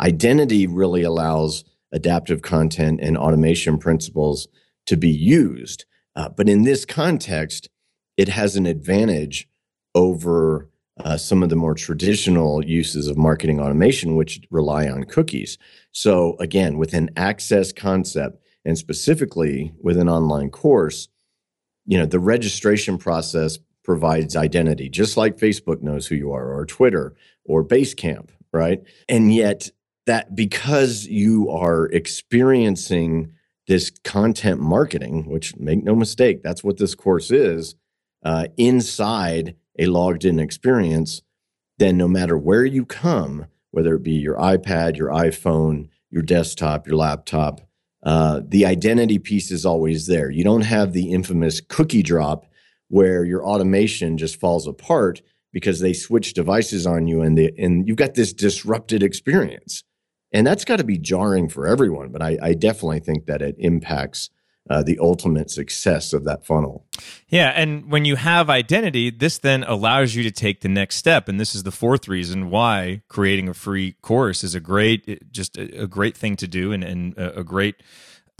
Identity 0.00 0.66
really 0.66 1.02
allows 1.02 1.64
adaptive 1.92 2.40
content 2.40 3.00
and 3.02 3.18
automation 3.18 3.78
principles 3.78 4.48
to 4.86 4.96
be 4.96 5.10
used. 5.10 5.84
Uh, 6.16 6.30
but 6.30 6.48
in 6.48 6.62
this 6.62 6.84
context, 6.84 7.68
it 8.16 8.28
has 8.28 8.56
an 8.56 8.66
advantage 8.66 9.48
over 9.94 10.70
uh, 11.04 11.16
some 11.16 11.42
of 11.42 11.48
the 11.48 11.56
more 11.56 11.74
traditional 11.74 12.64
uses 12.64 13.06
of 13.06 13.16
marketing 13.16 13.60
automation, 13.60 14.16
which 14.16 14.40
rely 14.50 14.88
on 14.88 15.04
cookies. 15.04 15.58
So, 15.92 16.36
again, 16.38 16.78
with 16.78 16.94
an 16.94 17.10
access 17.16 17.72
concept, 17.72 18.42
and 18.64 18.76
specifically 18.76 19.72
with 19.82 19.96
an 19.96 20.08
online 20.08 20.50
course, 20.50 21.08
you 21.86 21.98
know, 21.98 22.06
the 22.06 22.20
registration 22.20 22.98
process 22.98 23.58
provides 23.82 24.36
identity, 24.36 24.88
just 24.88 25.16
like 25.16 25.38
Facebook 25.38 25.82
knows 25.82 26.06
who 26.06 26.14
you 26.14 26.32
are, 26.32 26.52
or 26.52 26.66
Twitter, 26.66 27.14
or 27.44 27.64
Basecamp, 27.64 28.28
right? 28.52 28.82
And 29.08 29.34
yet, 29.34 29.70
that 30.06 30.34
because 30.34 31.06
you 31.06 31.50
are 31.50 31.86
experiencing 31.86 33.32
this 33.66 33.90
content 34.02 34.60
marketing, 34.60 35.28
which 35.28 35.56
make 35.56 35.84
no 35.84 35.94
mistake, 35.94 36.42
that's 36.42 36.64
what 36.64 36.78
this 36.78 36.94
course 36.94 37.30
is, 37.30 37.76
uh, 38.24 38.46
inside 38.56 39.54
a 39.80 39.86
logged 39.86 40.24
in 40.24 40.38
experience, 40.38 41.22
then 41.78 41.96
no 41.96 42.06
matter 42.06 42.38
where 42.38 42.64
you 42.64 42.84
come, 42.84 43.46
whether 43.72 43.96
it 43.96 44.02
be 44.02 44.12
your 44.12 44.36
iPad, 44.36 44.96
your 44.96 45.08
iPhone, 45.08 45.88
your 46.10 46.22
desktop, 46.22 46.86
your 46.86 46.96
laptop, 46.96 47.62
uh, 48.02 48.40
the 48.46 48.66
identity 48.66 49.18
piece 49.18 49.50
is 49.50 49.66
always 49.66 50.06
there. 50.06 50.30
You 50.30 50.44
don't 50.44 50.62
have 50.62 50.92
the 50.92 51.10
infamous 51.12 51.60
cookie 51.60 52.02
drop 52.02 52.46
where 52.88 53.24
your 53.24 53.44
automation 53.44 54.18
just 54.18 54.38
falls 54.38 54.66
apart 54.66 55.22
because 55.52 55.80
they 55.80 55.92
switch 55.92 56.34
devices 56.34 56.86
on 56.86 57.06
you 57.06 57.22
and 57.22 57.36
they, 57.36 57.52
and 57.58 57.86
you've 57.86 57.96
got 57.96 58.14
this 58.14 58.32
disrupted 58.32 59.02
experience. 59.02 59.82
And 60.32 60.46
that's 60.46 60.64
got 60.64 60.76
to 60.76 60.84
be 60.84 60.98
jarring 60.98 61.48
for 61.48 61.66
everyone. 61.66 62.10
But 62.10 62.22
I, 62.22 62.38
I 62.42 62.54
definitely 62.54 63.00
think 63.00 63.26
that 63.26 63.42
it 63.42 63.56
impacts 63.58 64.30
uh, 64.70 64.84
the 64.84 64.98
ultimate 65.00 65.50
success 65.50 66.12
of 66.12 66.24
that 66.24 66.46
funnel. 66.46 66.86
Yeah, 67.28 67.48
and 67.48 67.90
when 67.90 68.04
you 68.04 68.16
have 68.16 68.48
identity, 68.48 69.10
this 69.10 69.36
then 69.36 69.64
allows 69.64 70.14
you 70.14 70.22
to 70.22 70.30
take 70.30 70.60
the 70.60 70.68
next 70.68 70.96
step, 70.96 71.28
and 71.28 71.40
this 71.40 71.54
is 71.54 71.64
the 71.64 71.72
fourth 71.72 72.06
reason 72.06 72.50
why 72.50 73.02
creating 73.08 73.48
a 73.48 73.54
free 73.54 73.92
course 74.00 74.44
is 74.44 74.54
a 74.54 74.60
great, 74.60 75.30
just 75.32 75.58
a, 75.58 75.82
a 75.82 75.86
great 75.88 76.16
thing 76.16 76.36
to 76.36 76.46
do, 76.46 76.72
and, 76.72 76.84
and 76.84 77.18
a 77.18 77.42
great 77.42 77.82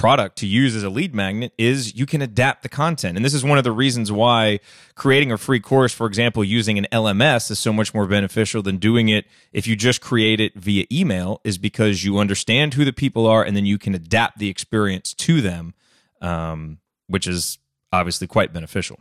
product 0.01 0.39
to 0.39 0.47
use 0.47 0.75
as 0.75 0.83
a 0.83 0.89
lead 0.89 1.15
magnet 1.15 1.53
is 1.59 1.95
you 1.95 2.07
can 2.07 2.23
adapt 2.23 2.63
the 2.63 2.71
content. 2.71 3.17
And 3.17 3.25
this 3.25 3.35
is 3.35 3.45
one 3.45 3.59
of 3.59 3.65
the 3.65 3.73
reasons 3.73 4.11
why 4.11 4.61
creating 4.95 5.31
a 5.31 5.37
free 5.37 5.61
course, 5.61 5.93
for 5.93 6.07
example, 6.07 6.43
using 6.43 6.79
an 6.79 6.87
LMS 6.91 7.51
is 7.51 7.59
so 7.59 7.71
much 7.71 7.93
more 7.93 8.07
beneficial 8.07 8.63
than 8.63 8.79
doing 8.79 9.11
it 9.11 9.27
if 9.53 9.67
you 9.67 9.77
just 9.77 10.01
create 10.01 10.41
it 10.41 10.55
via 10.55 10.87
email, 10.91 11.43
is 11.45 11.59
because 11.59 12.03
you 12.03 12.17
understand 12.17 12.75
who 12.75 12.85
the 12.87 12.95
people 12.95 13.27
are 13.27 13.45
and 13.45 13.55
then 13.55 13.67
you 13.67 13.77
can 13.77 13.95
adapt 13.95 14.39
the 14.39 14.49
experience 14.49 15.13
to 15.13 15.43
them, 15.43 15.75
um, 16.21 16.79
which 17.09 17.27
is 17.27 17.59
obviously 17.93 18.27
quite 18.27 18.53
beneficial. 18.53 18.99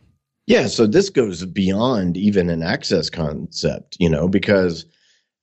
Yeah. 0.47 0.67
So 0.67 0.87
this 0.87 1.09
goes 1.09 1.45
beyond 1.45 2.17
even 2.17 2.49
an 2.49 2.63
access 2.63 3.09
concept, 3.09 3.97
you 3.99 4.09
know, 4.09 4.27
because, 4.27 4.85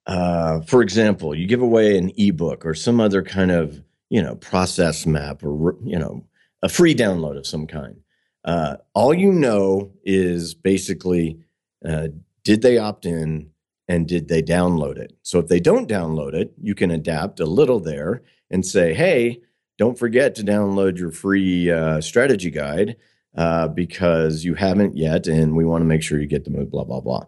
uh, 0.07 0.61
for 0.63 0.83
example, 0.83 1.35
you 1.35 1.47
give 1.47 1.63
away 1.63 1.97
an 1.97 2.11
ebook 2.17 2.67
or 2.67 2.75
some 2.75 3.01
other 3.01 3.23
kind 3.23 3.53
of 3.53 3.83
you 4.09 4.23
know, 4.23 4.37
process 4.37 5.07
map 5.07 5.43
or, 5.43 5.77
you 5.85 5.99
know, 5.99 6.25
a 6.63 6.69
free 6.69 6.95
download 6.95 7.37
of 7.37 7.47
some 7.47 7.67
kind. 7.67 7.97
Uh, 8.45 8.77
all 8.95 9.13
you 9.13 9.33
know 9.33 9.91
is 10.05 10.55
basically 10.55 11.39
uh, 11.85 12.09
did 12.45 12.63
they 12.63 12.79
opt 12.79 13.05
in 13.05 13.51
and 13.89 14.07
did 14.07 14.29
they 14.29 14.43
download 14.43 14.97
it? 14.97 15.13
So 15.23 15.39
if 15.39 15.49
they 15.49 15.61
don't 15.61 15.89
download 15.89 16.35
it, 16.35 16.53
you 16.63 16.75
can 16.75 16.91
adapt 16.91 17.41
a 17.41 17.47
little 17.47 17.81
there 17.81 18.23
and 18.51 18.65
say, 18.65 18.95
hey, 18.95 19.41
don't 19.79 19.99
forget 19.99 20.35
to 20.37 20.43
download 20.43 20.99
your 20.99 21.11
free 21.11 21.71
uh, 21.71 22.01
strategy 22.01 22.51
guide 22.51 22.97
uh, 23.37 23.69
because 23.69 24.45
you 24.45 24.55
haven't 24.55 24.97
yet, 24.97 25.27
and 25.27 25.55
we 25.55 25.65
want 25.65 25.83
to 25.83 25.87
make 25.87 26.03
sure 26.03 26.21
you 26.21 26.27
get 26.27 26.45
the 26.45 26.51
move, 26.51 26.71
blah, 26.71 26.85
blah, 26.85 27.01
blah. 27.01 27.25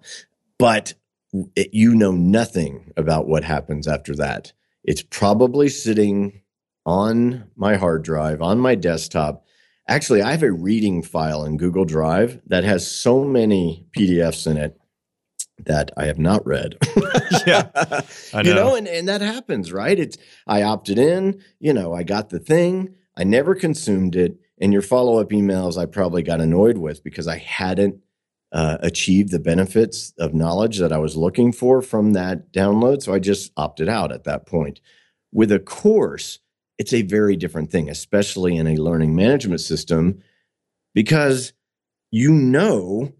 But 0.59 0.95
it, 1.55 1.75
you 1.75 1.95
know 1.95 2.12
nothing 2.12 2.93
about 2.97 3.28
what 3.28 3.45
happens 3.45 3.87
after 3.87 4.14
that. 4.17 4.52
It's 4.85 5.02
probably 5.02 5.69
sitting 5.69 6.43
on 6.87 7.50
my 7.57 7.76
hard 7.76 8.02
drive, 8.02 8.40
on 8.40 8.59
my 8.59 8.75
desktop. 8.75 9.45
Actually, 9.87 10.23
I 10.23 10.31
have 10.31 10.43
a 10.43 10.50
reading 10.50 11.02
file 11.02 11.45
in 11.45 11.59
Google 11.59 11.85
Drive 11.85 12.40
that 12.47 12.64
has 12.64 12.90
so 12.90 13.25
many 13.25 13.87
PDFs 13.97 14.47
in 14.50 14.57
it 14.57 14.78
that 15.67 15.91
I 15.97 16.07
have 16.07 16.19
not 16.19 16.47
read. 16.47 16.77
yeah. 17.47 17.69
Know. 18.33 18.43
You 18.43 18.55
know, 18.55 18.75
and, 18.75 18.87
and 18.87 19.09
that 19.09 19.23
happens, 19.23 19.73
right? 19.73 19.99
It's 19.99 20.19
I 20.47 20.62
opted 20.62 20.99
in, 20.99 21.43
you 21.59 21.73
know, 21.73 21.95
I 21.95 22.03
got 22.03 22.29
the 22.29 22.38
thing, 22.38 22.95
I 23.17 23.25
never 23.25 23.55
consumed 23.55 24.15
it. 24.15 24.38
And 24.61 24.73
your 24.73 24.83
follow-up 24.83 25.31
emails 25.31 25.79
I 25.79 25.87
probably 25.87 26.23
got 26.23 26.41
annoyed 26.41 26.77
with 26.77 27.03
because 27.03 27.27
I 27.27 27.38
hadn't 27.38 28.00
uh, 28.53 28.79
achieved 28.81 29.31
the 29.31 29.38
benefits 29.38 30.12
of 30.19 30.35
knowledge 30.35 30.79
that 30.79 30.93
I 30.93 30.99
was 30.99 31.17
looking 31.17 31.53
for 31.53 31.83
from 31.83 32.12
that 32.12 32.53
download. 32.53 33.03
So 33.03 33.15
I 33.15 33.19
just 33.19 33.53
opted 33.57 33.88
out 33.88 34.12
at 34.12 34.25
that 34.25 34.47
point. 34.47 34.81
With 35.33 35.53
a 35.53 35.59
course, 35.59 36.38
it's 36.79 36.93
a 36.93 37.03
very 37.03 37.37
different 37.37 37.71
thing, 37.71 37.88
especially 37.88 38.57
in 38.57 38.67
a 38.67 38.77
learning 38.77 39.15
management 39.15 39.61
system, 39.61 40.23
because 40.95 41.53
you 42.11 42.33
know 42.33 43.12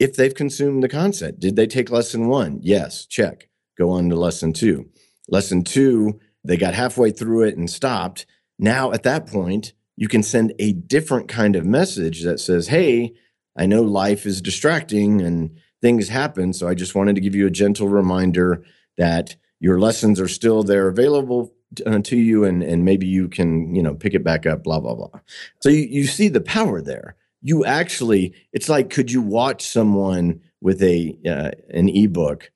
if 0.00 0.16
they've 0.16 0.34
consumed 0.34 0.82
the 0.82 0.88
concept. 0.88 1.38
Did 1.38 1.54
they 1.54 1.66
take 1.66 1.90
lesson 1.90 2.26
one? 2.26 2.58
Yes, 2.62 3.06
check. 3.06 3.48
Go 3.78 3.90
on 3.90 4.08
to 4.08 4.16
lesson 4.16 4.52
two. 4.52 4.88
Lesson 5.28 5.62
two, 5.62 6.18
they 6.42 6.56
got 6.56 6.74
halfway 6.74 7.12
through 7.12 7.44
it 7.44 7.56
and 7.56 7.70
stopped. 7.70 8.26
Now, 8.58 8.92
at 8.92 9.04
that 9.04 9.26
point, 9.26 9.74
you 9.96 10.08
can 10.08 10.22
send 10.22 10.54
a 10.58 10.72
different 10.72 11.28
kind 11.28 11.54
of 11.54 11.66
message 11.66 12.24
that 12.24 12.40
says, 12.40 12.68
Hey, 12.68 13.14
I 13.56 13.66
know 13.66 13.82
life 13.82 14.26
is 14.26 14.40
distracting 14.40 15.20
and 15.20 15.56
things 15.82 16.08
happen. 16.08 16.54
So 16.54 16.66
I 16.66 16.74
just 16.74 16.94
wanted 16.94 17.14
to 17.16 17.20
give 17.20 17.34
you 17.34 17.46
a 17.46 17.50
gentle 17.50 17.88
reminder 17.88 18.64
that 18.96 19.36
your 19.60 19.78
lessons 19.78 20.18
are 20.18 20.28
still 20.28 20.62
there 20.62 20.88
available 20.88 21.52
uh, 21.86 22.00
to 22.00 22.16
you 22.16 22.44
and 22.44 22.62
and 22.64 22.84
maybe 22.84 23.06
you 23.06 23.28
can 23.28 23.74
you 23.74 23.82
know 23.82 23.94
pick 23.94 24.12
it 24.12 24.24
back 24.24 24.44
up 24.44 24.64
blah 24.64 24.80
blah 24.80 24.94
blah 24.94 25.20
so 25.60 25.68
you, 25.68 25.82
you 25.82 26.04
see 26.04 26.26
the 26.28 26.40
power 26.40 26.82
there 26.82 27.14
you 27.42 27.64
actually 27.64 28.34
it's 28.52 28.68
like 28.68 28.90
could 28.90 29.10
you 29.10 29.22
watch 29.22 29.66
someone 29.66 30.40
with 30.60 30.82
a 30.82 31.16
uh, 31.26 31.50
an 31.70 31.88
ebook 31.88 32.50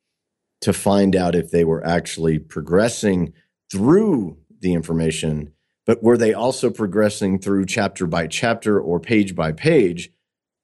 to 0.60 0.72
find 0.72 1.14
out 1.14 1.34
if 1.34 1.50
they 1.50 1.64
were 1.64 1.84
actually 1.86 2.38
progressing 2.38 3.32
through 3.70 4.36
the 4.60 4.72
information 4.72 5.54
but 5.86 6.02
were 6.02 6.16
they 6.16 6.32
also 6.32 6.70
progressing 6.70 7.38
through 7.38 7.66
chapter 7.66 8.06
by 8.06 8.26
chapter 8.26 8.80
or 8.80 8.98
page 8.98 9.34
by 9.34 9.52
page? 9.52 10.10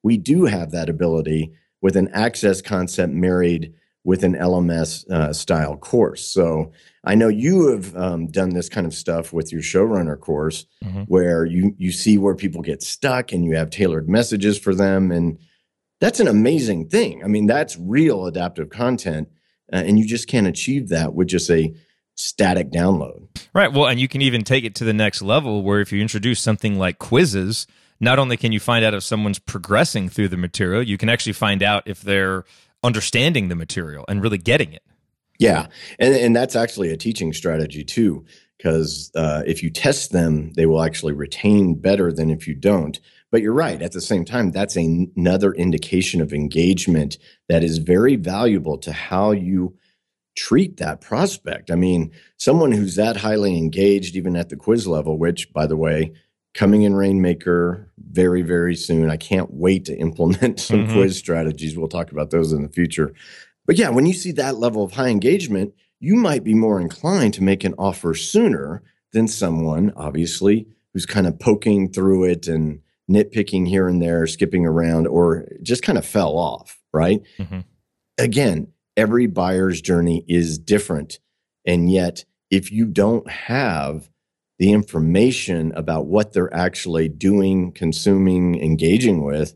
We 0.03 0.17
do 0.17 0.47
have 0.47 0.71
that 0.71 0.89
ability 0.89 1.53
with 1.83 1.97
an 1.97 2.09
access 2.13 2.63
concept 2.63 3.13
married 3.13 3.75
with 4.05 4.25
an 4.25 4.35
LMS 4.35 5.09
uh, 5.11 5.33
style 5.33 5.77
course. 5.77 6.25
So 6.25 6.73
I 7.05 7.15
know 7.15 7.29
you 7.29 7.69
have 7.69 7.95
um, 7.97 8.27
done 8.27 8.51
this 8.51 8.69
kind 8.69 8.87
of 8.87 8.95
stuff 8.95 9.33
with 9.33 9.53
your 9.53 9.63
showrunner 9.63 10.19
course, 10.19 10.67
mm-hmm. 10.85 11.03
where 11.03 11.45
you 11.45 11.75
you 11.79 11.93
see 11.93 12.19
where 12.19 12.35
people 12.35 12.63
get 12.63 12.83
stuck 12.83 13.33
and 13.33 13.45
you 13.45 13.57
have 13.57 13.71
tailored 13.71 14.09
messages 14.09 14.59
for 14.59 14.75
them, 14.75 15.11
and 15.11 15.39
that's 16.01 16.21
an 16.21 16.29
amazing 16.29 16.89
thing. 16.89 17.23
I 17.23 17.27
mean, 17.27 17.47
that's 17.47 17.79
real 17.79 18.27
adaptive 18.27 18.71
content, 18.71 19.29
uh, 19.73 19.77
and 19.77 19.99
you 19.99 20.07
just 20.07 20.29
can't 20.29 20.47
achieve 20.47 20.89
that 20.89 21.15
with 21.15 21.29
just 21.29 21.51
a 21.51 21.75
static 22.15 22.71
download. 22.71 23.27
Right. 23.55 23.73
Well, 23.73 23.87
and 23.87 23.99
you 23.99 24.09
can 24.09 24.23
even 24.23 24.45
take 24.45 24.65
it 24.65 24.75
to 24.77 24.85
the 24.85 24.93
next 24.93 25.23
level 25.23 25.63
where 25.63 25.81
if 25.81 25.91
you 25.91 26.01
introduce 26.01 26.41
something 26.41 26.79
like 26.79 26.99
quizzes, 26.99 27.67
not 27.99 28.19
only 28.19 28.37
can 28.37 28.53
you 28.53 28.61
find 28.61 28.85
out 28.85 28.95
if 28.95 29.03
someone's 29.03 29.39
progressing 29.39 30.09
through 30.09 30.29
the 30.29 30.37
material, 30.37 30.83
you 30.83 30.99
can 30.99 31.09
actually 31.09 31.33
find 31.33 31.63
out 31.63 31.83
if 31.87 32.03
they're 32.03 32.45
understanding 32.83 33.49
the 33.49 33.55
material 33.55 34.05
and 34.09 34.23
really 34.23 34.39
getting 34.39 34.73
it. 34.73 34.83
Yeah, 35.39 35.69
and 35.99 36.15
and 36.15 36.37
that's 36.37 36.55
actually 36.55 36.91
a 36.91 36.97
teaching 36.97 37.33
strategy 37.33 37.83
too, 37.83 38.27
because 38.59 39.11
uh, 39.15 39.43
if 39.47 39.63
you 39.63 39.71
test 39.71 40.13
them, 40.13 40.53
they 40.53 40.67
will 40.67 40.83
actually 40.83 41.15
retain 41.15 41.75
better 41.75 42.13
than 42.13 42.31
if 42.31 42.47
you 42.47 42.55
don't. 42.55 43.01
But 43.31 43.43
you're 43.43 43.55
right. 43.55 43.81
At 43.81 43.93
the 43.93 44.01
same 44.01 44.25
time, 44.25 44.51
that's 44.51 44.77
another 44.77 45.53
indication 45.53 46.21
of 46.21 46.33
engagement 46.33 47.17
that 47.49 47.63
is 47.63 47.79
very 47.79 48.17
valuable 48.17 48.77
to 48.79 48.93
how 48.93 49.31
you 49.31 49.77
treat 50.37 50.77
that 50.79 51.01
prospect. 51.01 51.71
I 51.71 51.75
mean, 51.75 52.11
someone 52.37 52.73
who's 52.73 52.97
that 52.97 53.17
highly 53.17 53.57
engaged, 53.57 54.17
even 54.17 54.37
at 54.37 54.49
the 54.49 54.57
quiz 54.57 54.87
level, 54.87 55.17
which, 55.17 55.53
by 55.53 55.67
the 55.67 55.77
way, 55.77 56.13
coming 56.55 56.83
in 56.83 56.95
Rainmaker 56.95 57.91
very, 57.99 58.43
very 58.43 58.75
soon. 58.75 59.11
I 59.11 59.17
can't 59.17 59.53
wait 59.53 59.85
to 59.87 59.97
implement 59.97 60.61
some 60.61 60.85
mm-hmm. 60.85 60.93
quiz 60.93 61.17
strategies. 61.17 61.77
We'll 61.77 61.89
talk 61.89 62.13
about 62.13 62.31
those 62.31 62.53
in 62.53 62.63
the 62.63 62.69
future. 62.69 63.13
But 63.67 63.79
yeah, 63.79 63.91
when 63.91 64.07
you 64.07 64.13
see 64.13 64.33
that 64.33 64.57
level 64.57 64.83
of 64.83 64.93
high 64.93 65.09
engagement, 65.09 65.75
you 66.01 66.17
might 66.17 66.43
be 66.43 66.55
more 66.55 66.81
inclined 66.81 67.35
to 67.35 67.43
make 67.43 67.63
an 67.63 67.75
offer 67.79 68.15
sooner 68.15 68.83
than 69.13 69.29
someone, 69.29 69.93
obviously, 69.97 70.67
who's 70.93 71.07
kind 71.07 71.27
of 71.27 71.39
poking 71.39 71.93
through 71.93 72.25
it 72.25 72.49
and 72.49 72.81
nitpicking 73.11 73.69
here 73.69 73.87
and 73.89 74.01
there, 74.01 74.27
skipping 74.27 74.67
around, 74.67 75.07
or 75.07 75.47
just 75.63 75.83
kind 75.83 75.99
of 75.99 76.07
fell 76.07 76.37
off, 76.37 76.81
right? 76.93 77.23
Mm-hmm. 77.39 77.61
Again, 78.19 78.69
every 78.97 79.27
buyer's 79.27 79.81
journey 79.81 80.25
is 80.29 80.59
different. 80.59 81.19
And 81.67 81.91
yet, 81.91 82.25
if 82.51 82.73
you 82.73 82.87
don't 82.87 83.29
have 83.29 84.11
the 84.61 84.73
information 84.73 85.73
about 85.75 86.05
what 86.05 86.35
they're 86.35 86.53
actually 86.55 87.09
doing, 87.09 87.73
consuming, 87.73 88.63
engaging 88.63 89.25
with, 89.25 89.55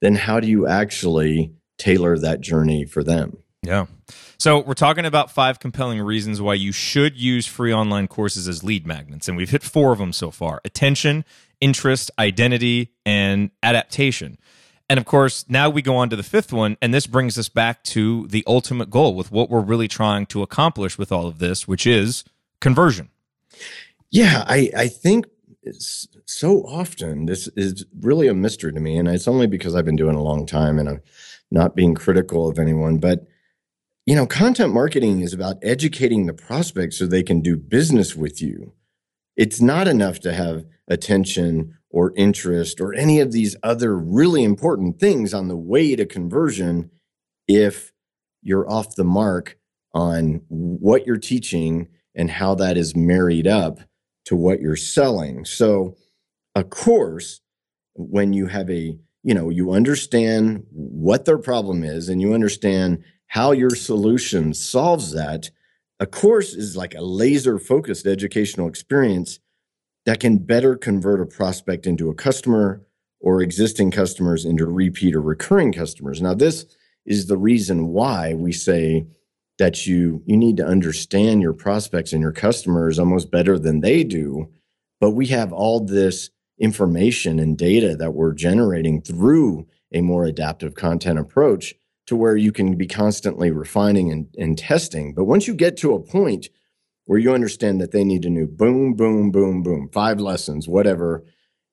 then 0.00 0.14
how 0.14 0.40
do 0.40 0.46
you 0.46 0.66
actually 0.66 1.52
tailor 1.76 2.18
that 2.18 2.40
journey 2.40 2.86
for 2.86 3.04
them? 3.04 3.36
Yeah. 3.62 3.86
So 4.38 4.60
we're 4.60 4.72
talking 4.72 5.04
about 5.04 5.30
five 5.30 5.60
compelling 5.60 6.00
reasons 6.00 6.40
why 6.40 6.54
you 6.54 6.72
should 6.72 7.14
use 7.14 7.46
free 7.46 7.74
online 7.74 8.08
courses 8.08 8.48
as 8.48 8.64
lead 8.64 8.86
magnets. 8.86 9.28
And 9.28 9.36
we've 9.36 9.50
hit 9.50 9.62
four 9.62 9.92
of 9.92 9.98
them 9.98 10.14
so 10.14 10.30
far 10.30 10.62
attention, 10.64 11.26
interest, 11.60 12.10
identity, 12.18 12.94
and 13.04 13.50
adaptation. 13.62 14.38
And 14.88 14.98
of 14.98 15.04
course, 15.04 15.44
now 15.50 15.68
we 15.68 15.82
go 15.82 15.96
on 15.96 16.08
to 16.08 16.16
the 16.16 16.22
fifth 16.22 16.54
one. 16.54 16.78
And 16.80 16.94
this 16.94 17.06
brings 17.06 17.36
us 17.36 17.50
back 17.50 17.84
to 17.84 18.26
the 18.28 18.42
ultimate 18.46 18.88
goal 18.88 19.14
with 19.14 19.30
what 19.30 19.50
we're 19.50 19.60
really 19.60 19.88
trying 19.88 20.24
to 20.26 20.40
accomplish 20.40 20.96
with 20.96 21.12
all 21.12 21.26
of 21.26 21.38
this, 21.38 21.68
which 21.68 21.86
is 21.86 22.24
conversion. 22.62 23.10
Yeah, 24.12 24.44
I, 24.46 24.70
I 24.76 24.88
think 24.88 25.26
so 26.26 26.58
often 26.64 27.24
this 27.24 27.48
is 27.56 27.86
really 28.00 28.28
a 28.28 28.34
mystery 28.34 28.72
to 28.72 28.78
me, 28.80 28.98
and 28.98 29.08
it's 29.08 29.26
only 29.26 29.46
because 29.46 29.74
I've 29.74 29.86
been 29.86 29.96
doing 29.96 30.16
a 30.16 30.22
long 30.22 30.44
time 30.46 30.78
and 30.78 30.88
I'm 30.88 31.00
not 31.50 31.74
being 31.74 31.94
critical 31.94 32.48
of 32.48 32.58
anyone, 32.58 32.98
but 32.98 33.26
you 34.04 34.14
know, 34.14 34.26
content 34.26 34.74
marketing 34.74 35.20
is 35.20 35.32
about 35.32 35.56
educating 35.62 36.26
the 36.26 36.34
prospect 36.34 36.92
so 36.92 37.06
they 37.06 37.22
can 37.22 37.40
do 37.40 37.56
business 37.56 38.14
with 38.14 38.42
you. 38.42 38.74
It's 39.36 39.60
not 39.60 39.88
enough 39.88 40.20
to 40.20 40.32
have 40.32 40.66
attention 40.88 41.78
or 41.88 42.12
interest 42.16 42.80
or 42.80 42.92
any 42.92 43.20
of 43.20 43.32
these 43.32 43.56
other 43.62 43.96
really 43.96 44.44
important 44.44 44.98
things 44.98 45.32
on 45.32 45.48
the 45.48 45.56
way 45.56 45.96
to 45.96 46.04
conversion 46.04 46.90
if 47.48 47.92
you're 48.42 48.68
off 48.68 48.96
the 48.96 49.04
mark 49.04 49.56
on 49.94 50.42
what 50.48 51.06
you're 51.06 51.16
teaching 51.16 51.88
and 52.14 52.30
how 52.30 52.54
that 52.56 52.76
is 52.76 52.96
married 52.96 53.46
up 53.46 53.78
to 54.26 54.36
what 54.36 54.60
you're 54.60 54.76
selling. 54.76 55.44
So, 55.44 55.96
of 56.54 56.70
course, 56.70 57.40
when 57.94 58.32
you 58.32 58.46
have 58.46 58.70
a, 58.70 58.98
you 59.22 59.34
know, 59.34 59.50
you 59.50 59.72
understand 59.72 60.66
what 60.70 61.24
their 61.24 61.38
problem 61.38 61.84
is 61.84 62.08
and 62.08 62.20
you 62.20 62.34
understand 62.34 63.02
how 63.26 63.52
your 63.52 63.70
solution 63.70 64.52
solves 64.54 65.12
that, 65.12 65.50
a 66.00 66.06
course 66.06 66.54
is 66.54 66.76
like 66.76 66.94
a 66.94 67.00
laser 67.00 67.58
focused 67.58 68.06
educational 68.06 68.68
experience 68.68 69.38
that 70.04 70.20
can 70.20 70.38
better 70.38 70.76
convert 70.76 71.20
a 71.20 71.26
prospect 71.26 71.86
into 71.86 72.10
a 72.10 72.14
customer 72.14 72.82
or 73.20 73.40
existing 73.40 73.90
customers 73.90 74.44
into 74.44 74.66
repeat 74.66 75.14
or 75.14 75.22
recurring 75.22 75.72
customers. 75.72 76.20
Now, 76.20 76.34
this 76.34 76.66
is 77.06 77.26
the 77.26 77.36
reason 77.36 77.88
why 77.88 78.34
we 78.34 78.52
say 78.52 79.06
that 79.62 79.86
you 79.86 80.20
you 80.26 80.36
need 80.36 80.56
to 80.56 80.66
understand 80.66 81.40
your 81.40 81.52
prospects 81.52 82.12
and 82.12 82.20
your 82.20 82.32
customers 82.32 82.98
almost 82.98 83.30
better 83.30 83.60
than 83.60 83.78
they 83.78 84.02
do. 84.02 84.50
But 85.00 85.12
we 85.12 85.28
have 85.28 85.52
all 85.52 85.78
this 85.78 86.30
information 86.58 87.38
and 87.38 87.56
data 87.56 87.94
that 87.94 88.12
we're 88.12 88.32
generating 88.32 89.00
through 89.02 89.68
a 89.94 90.00
more 90.00 90.24
adaptive 90.24 90.74
content 90.74 91.20
approach 91.20 91.76
to 92.06 92.16
where 92.16 92.36
you 92.36 92.50
can 92.50 92.74
be 92.74 92.88
constantly 92.88 93.52
refining 93.52 94.10
and, 94.10 94.26
and 94.36 94.58
testing. 94.58 95.14
But 95.14 95.26
once 95.26 95.46
you 95.46 95.54
get 95.54 95.76
to 95.76 95.94
a 95.94 96.02
point 96.02 96.48
where 97.04 97.20
you 97.20 97.32
understand 97.32 97.80
that 97.80 97.92
they 97.92 98.02
need 98.02 98.24
a 98.24 98.30
new 98.30 98.48
boom 98.48 98.94
boom 98.94 99.30
boom 99.30 99.62
boom 99.62 99.88
five 99.92 100.18
lessons 100.18 100.66
whatever 100.66 101.24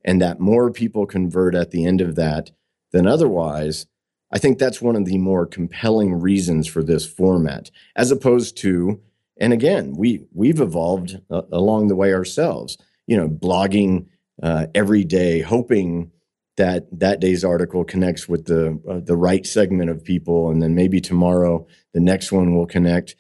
and 0.05 0.22
that 0.22 0.39
more 0.39 0.69
people 0.69 1.08
convert 1.08 1.55
at 1.55 1.72
the 1.72 1.88
end 1.88 2.01
of 2.01 2.13
that 2.17 2.51
than 2.91 3.08
otherwise 3.08 3.88
I 4.31 4.38
think 4.38 4.59
that's 4.59 4.81
one 4.81 4.95
of 4.95 5.05
the 5.05 5.17
more 5.17 5.45
compelling 5.45 6.13
reasons 6.13 6.67
for 6.67 6.83
this 6.83 7.05
format, 7.05 7.71
as 7.95 8.12
opposed 8.12 8.57
to, 8.57 9.01
and 9.38 9.53
again, 9.53 9.95
we 9.95 10.25
we've 10.33 10.62
evolved 10.62 11.19
uh, 11.29 11.43
along 11.51 11.88
the 11.88 11.95
way 11.95 12.13
ourselves. 12.13 12.77
You 13.07 13.17
know, 13.17 13.27
blogging 13.27 14.05
uh, 14.41 14.67
every 14.75 15.03
day, 15.03 15.41
hoping 15.41 16.12
that 16.57 16.88
that 17.00 17.19
day's 17.19 17.43
article 17.43 17.83
connects 17.83 18.27
with 18.27 18.45
the 18.45 18.79
uh, 18.88 19.00
the 19.00 19.15
right 19.15 19.45
segment 19.45 19.89
of 19.89 20.03
people, 20.03 20.51
and 20.51 20.62
then 20.62 20.75
maybe 20.75 21.01
tomorrow 21.01 21.65
the 21.93 22.00
next 22.00 22.31
one 22.31 22.55
will 22.55 22.67
connect. 22.67 23.15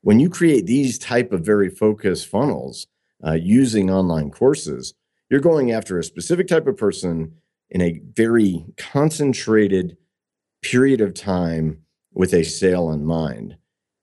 When 0.00 0.20
you 0.20 0.30
create 0.30 0.66
these 0.66 0.98
type 0.98 1.32
of 1.32 1.44
very 1.44 1.68
focused 1.68 2.28
funnels 2.28 2.86
uh, 3.26 3.32
using 3.32 3.90
online 3.90 4.30
courses, 4.30 4.94
you're 5.28 5.40
going 5.40 5.72
after 5.72 5.98
a 5.98 6.04
specific 6.04 6.46
type 6.46 6.66
of 6.66 6.76
person 6.76 7.34
in 7.68 7.82
a 7.82 8.00
very 8.14 8.64
concentrated 8.76 9.96
period 10.62 11.00
of 11.00 11.14
time 11.14 11.82
with 12.12 12.32
a 12.32 12.44
sale 12.44 12.90
in 12.90 13.04
mind. 13.04 13.56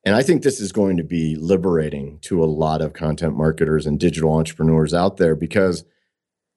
And 0.06 0.16
I 0.16 0.22
think 0.22 0.44
this 0.44 0.60
is 0.60 0.72
going 0.72 0.98
to 0.98 1.04
be 1.04 1.36
liberating 1.36 2.20
to 2.22 2.44
a 2.44 2.46
lot 2.46 2.82
of 2.82 2.94
content 2.94 3.36
marketers 3.36 3.86
and 3.86 4.00
digital 4.00 4.34
entrepreneurs 4.34 4.94
out 4.94 5.18
there 5.18 5.36
because 5.36 5.86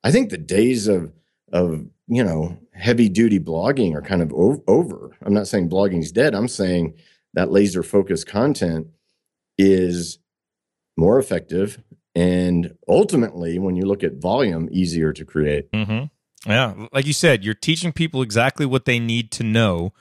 I 0.03 0.11
think 0.11 0.31
the 0.31 0.39
days 0.39 0.89
of 0.89 1.13
of 1.53 1.87
you 2.09 2.25
know 2.25 2.59
heavy 2.73 3.09
duty 3.09 3.39
blogging 3.39 3.95
are 3.95 4.03
kind 4.03 4.23
of 4.23 4.33
over. 4.33 5.17
I'm 5.23 5.35
not 5.35 5.47
saying 5.47 5.71
blogging's 5.71 6.13
dead. 6.13 6.35
I'm 6.35 6.49
saying 6.49 6.95
that 7.35 7.53
laser 7.53 7.83
focused 7.83 8.27
content 8.27 8.89
is 9.59 10.19
more 10.97 11.19
effective 11.19 11.83
and 12.15 12.75
ultimately 12.89 13.59
when 13.59 13.77
you 13.77 13.85
look 13.85 14.03
at 14.03 14.15
volume 14.15 14.69
easier 14.73 15.13
to 15.13 15.25
create. 15.25 15.71
Mm-hmm. 15.73 16.07
Yeah, 16.47 16.87
like 16.93 17.07
you 17.07 17.13
said, 17.13 17.45
you're 17.45 17.55
teaching 17.55 17.93
people 17.93 18.23
exactly 18.23 18.65
what 18.67 18.85
they 18.85 18.99
need 18.99 19.31
to 19.33 19.43
know 19.43 19.93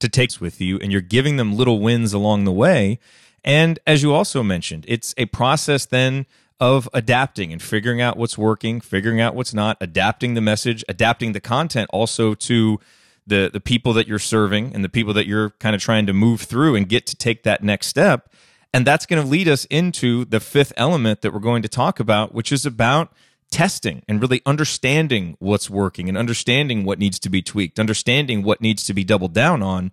to 0.00 0.08
take 0.08 0.40
with 0.40 0.60
you, 0.60 0.78
and 0.78 0.92
you're 0.92 1.00
giving 1.00 1.36
them 1.36 1.56
little 1.56 1.80
wins 1.80 2.12
along 2.12 2.44
the 2.44 2.52
way. 2.52 2.98
And 3.42 3.78
as 3.86 4.02
you 4.02 4.12
also 4.12 4.42
mentioned, 4.42 4.84
it's 4.86 5.14
a 5.16 5.26
process 5.26 5.86
then 5.86 6.26
of 6.60 6.88
adapting 6.92 7.52
and 7.52 7.62
figuring 7.62 8.00
out 8.00 8.16
what's 8.16 8.38
working, 8.38 8.80
figuring 8.80 9.20
out 9.20 9.34
what's 9.34 9.54
not, 9.54 9.76
adapting 9.80 10.34
the 10.34 10.40
message, 10.40 10.84
adapting 10.88 11.32
the 11.32 11.40
content 11.40 11.88
also 11.92 12.34
to 12.34 12.78
the 13.26 13.50
the 13.52 13.60
people 13.60 13.92
that 13.94 14.06
you're 14.06 14.18
serving 14.18 14.74
and 14.74 14.84
the 14.84 14.88
people 14.88 15.14
that 15.14 15.26
you're 15.26 15.50
kind 15.58 15.74
of 15.74 15.80
trying 15.80 16.06
to 16.06 16.12
move 16.12 16.42
through 16.42 16.74
and 16.76 16.88
get 16.88 17.06
to 17.06 17.16
take 17.16 17.42
that 17.42 17.62
next 17.62 17.86
step. 17.86 18.30
And 18.72 18.86
that's 18.86 19.06
going 19.06 19.22
to 19.22 19.28
lead 19.28 19.48
us 19.48 19.66
into 19.66 20.24
the 20.24 20.40
fifth 20.40 20.72
element 20.76 21.22
that 21.22 21.32
we're 21.32 21.38
going 21.38 21.62
to 21.62 21.68
talk 21.68 22.00
about, 22.00 22.34
which 22.34 22.50
is 22.50 22.66
about 22.66 23.12
testing 23.54 24.02
and 24.08 24.20
really 24.20 24.42
understanding 24.44 25.36
what's 25.38 25.70
working 25.70 26.08
and 26.08 26.18
understanding 26.18 26.84
what 26.84 26.98
needs 26.98 27.20
to 27.20 27.30
be 27.30 27.40
tweaked, 27.40 27.78
understanding 27.78 28.42
what 28.42 28.60
needs 28.60 28.84
to 28.84 28.92
be 28.92 29.04
doubled 29.04 29.32
down 29.32 29.62
on, 29.62 29.92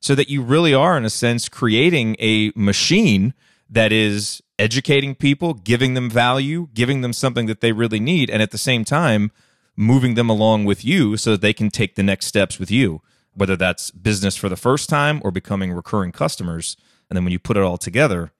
so 0.00 0.14
that 0.14 0.30
you 0.30 0.40
really 0.40 0.72
are, 0.72 0.96
in 0.96 1.04
a 1.04 1.10
sense, 1.10 1.46
creating 1.46 2.16
a 2.18 2.52
machine 2.56 3.34
that 3.68 3.92
is 3.92 4.42
educating 4.58 5.14
people, 5.14 5.52
giving 5.52 5.92
them 5.92 6.08
value, 6.08 6.68
giving 6.72 7.02
them 7.02 7.12
something 7.12 7.44
that 7.44 7.60
they 7.60 7.72
really 7.72 8.00
need, 8.00 8.30
and 8.30 8.40
at 8.40 8.50
the 8.50 8.56
same 8.56 8.82
time, 8.82 9.30
moving 9.76 10.14
them 10.14 10.30
along 10.30 10.64
with 10.64 10.82
you 10.82 11.18
so 11.18 11.32
that 11.32 11.42
they 11.42 11.52
can 11.52 11.68
take 11.68 11.96
the 11.96 12.02
next 12.02 12.26
steps 12.26 12.58
with 12.58 12.70
you, 12.70 13.02
whether 13.34 13.56
that's 13.56 13.90
business 13.90 14.36
for 14.36 14.48
the 14.48 14.56
first 14.56 14.88
time 14.88 15.20
or 15.22 15.30
becoming 15.30 15.70
recurring 15.70 16.12
customers. 16.12 16.78
And 17.10 17.16
then 17.16 17.24
when 17.24 17.32
you 17.32 17.38
put 17.38 17.58
it 17.58 17.62
all 17.62 17.76
together, 17.76 18.32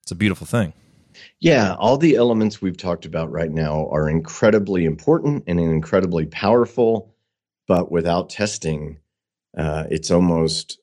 it's 0.00 0.12
a 0.12 0.16
beautiful 0.16 0.46
thing. 0.46 0.74
Yeah, 1.40 1.74
all 1.78 1.96
the 1.96 2.16
elements 2.16 2.60
we've 2.62 2.76
talked 2.76 3.04
about 3.04 3.30
right 3.30 3.50
now 3.50 3.88
are 3.90 4.08
incredibly 4.08 4.84
important 4.84 5.44
and 5.46 5.58
incredibly 5.58 6.26
powerful, 6.26 7.14
but 7.66 7.90
without 7.90 8.30
testing, 8.30 8.98
uh, 9.56 9.84
it's 9.90 10.10
almost 10.10 10.78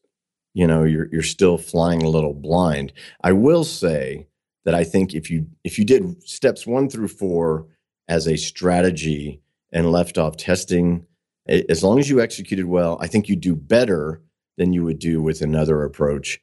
you 0.53 0.65
know 0.67 0.83
you're 0.83 1.07
you're 1.11 1.21
still 1.21 1.57
flying 1.57 2.01
a 2.01 2.09
little 2.09 2.33
blind. 2.33 2.93
I 3.23 3.31
will 3.31 3.63
say 3.63 4.27
that 4.65 4.75
I 4.75 4.83
think 4.83 5.13
if 5.13 5.29
you 5.31 5.47
if 5.63 5.79
you 5.79 5.85
did 5.85 6.21
steps 6.27 6.67
one 6.67 6.89
through 6.89 7.07
four 7.07 7.67
as 8.07 8.27
a 8.27 8.37
strategy 8.37 9.41
and 9.71 9.91
left 9.91 10.17
off 10.17 10.37
testing, 10.37 11.05
as 11.47 11.83
long 11.83 11.99
as 11.99 12.09
you 12.09 12.21
executed 12.21 12.65
well, 12.65 12.97
I 13.01 13.07
think 13.07 13.29
you'd 13.29 13.41
do 13.41 13.55
better 13.55 14.21
than 14.57 14.73
you 14.73 14.83
would 14.83 14.99
do 14.99 15.21
with 15.21 15.41
another 15.41 15.83
approach. 15.83 16.41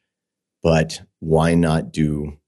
But 0.62 1.02
why 1.20 1.54
not 1.54 1.92
do 1.92 2.38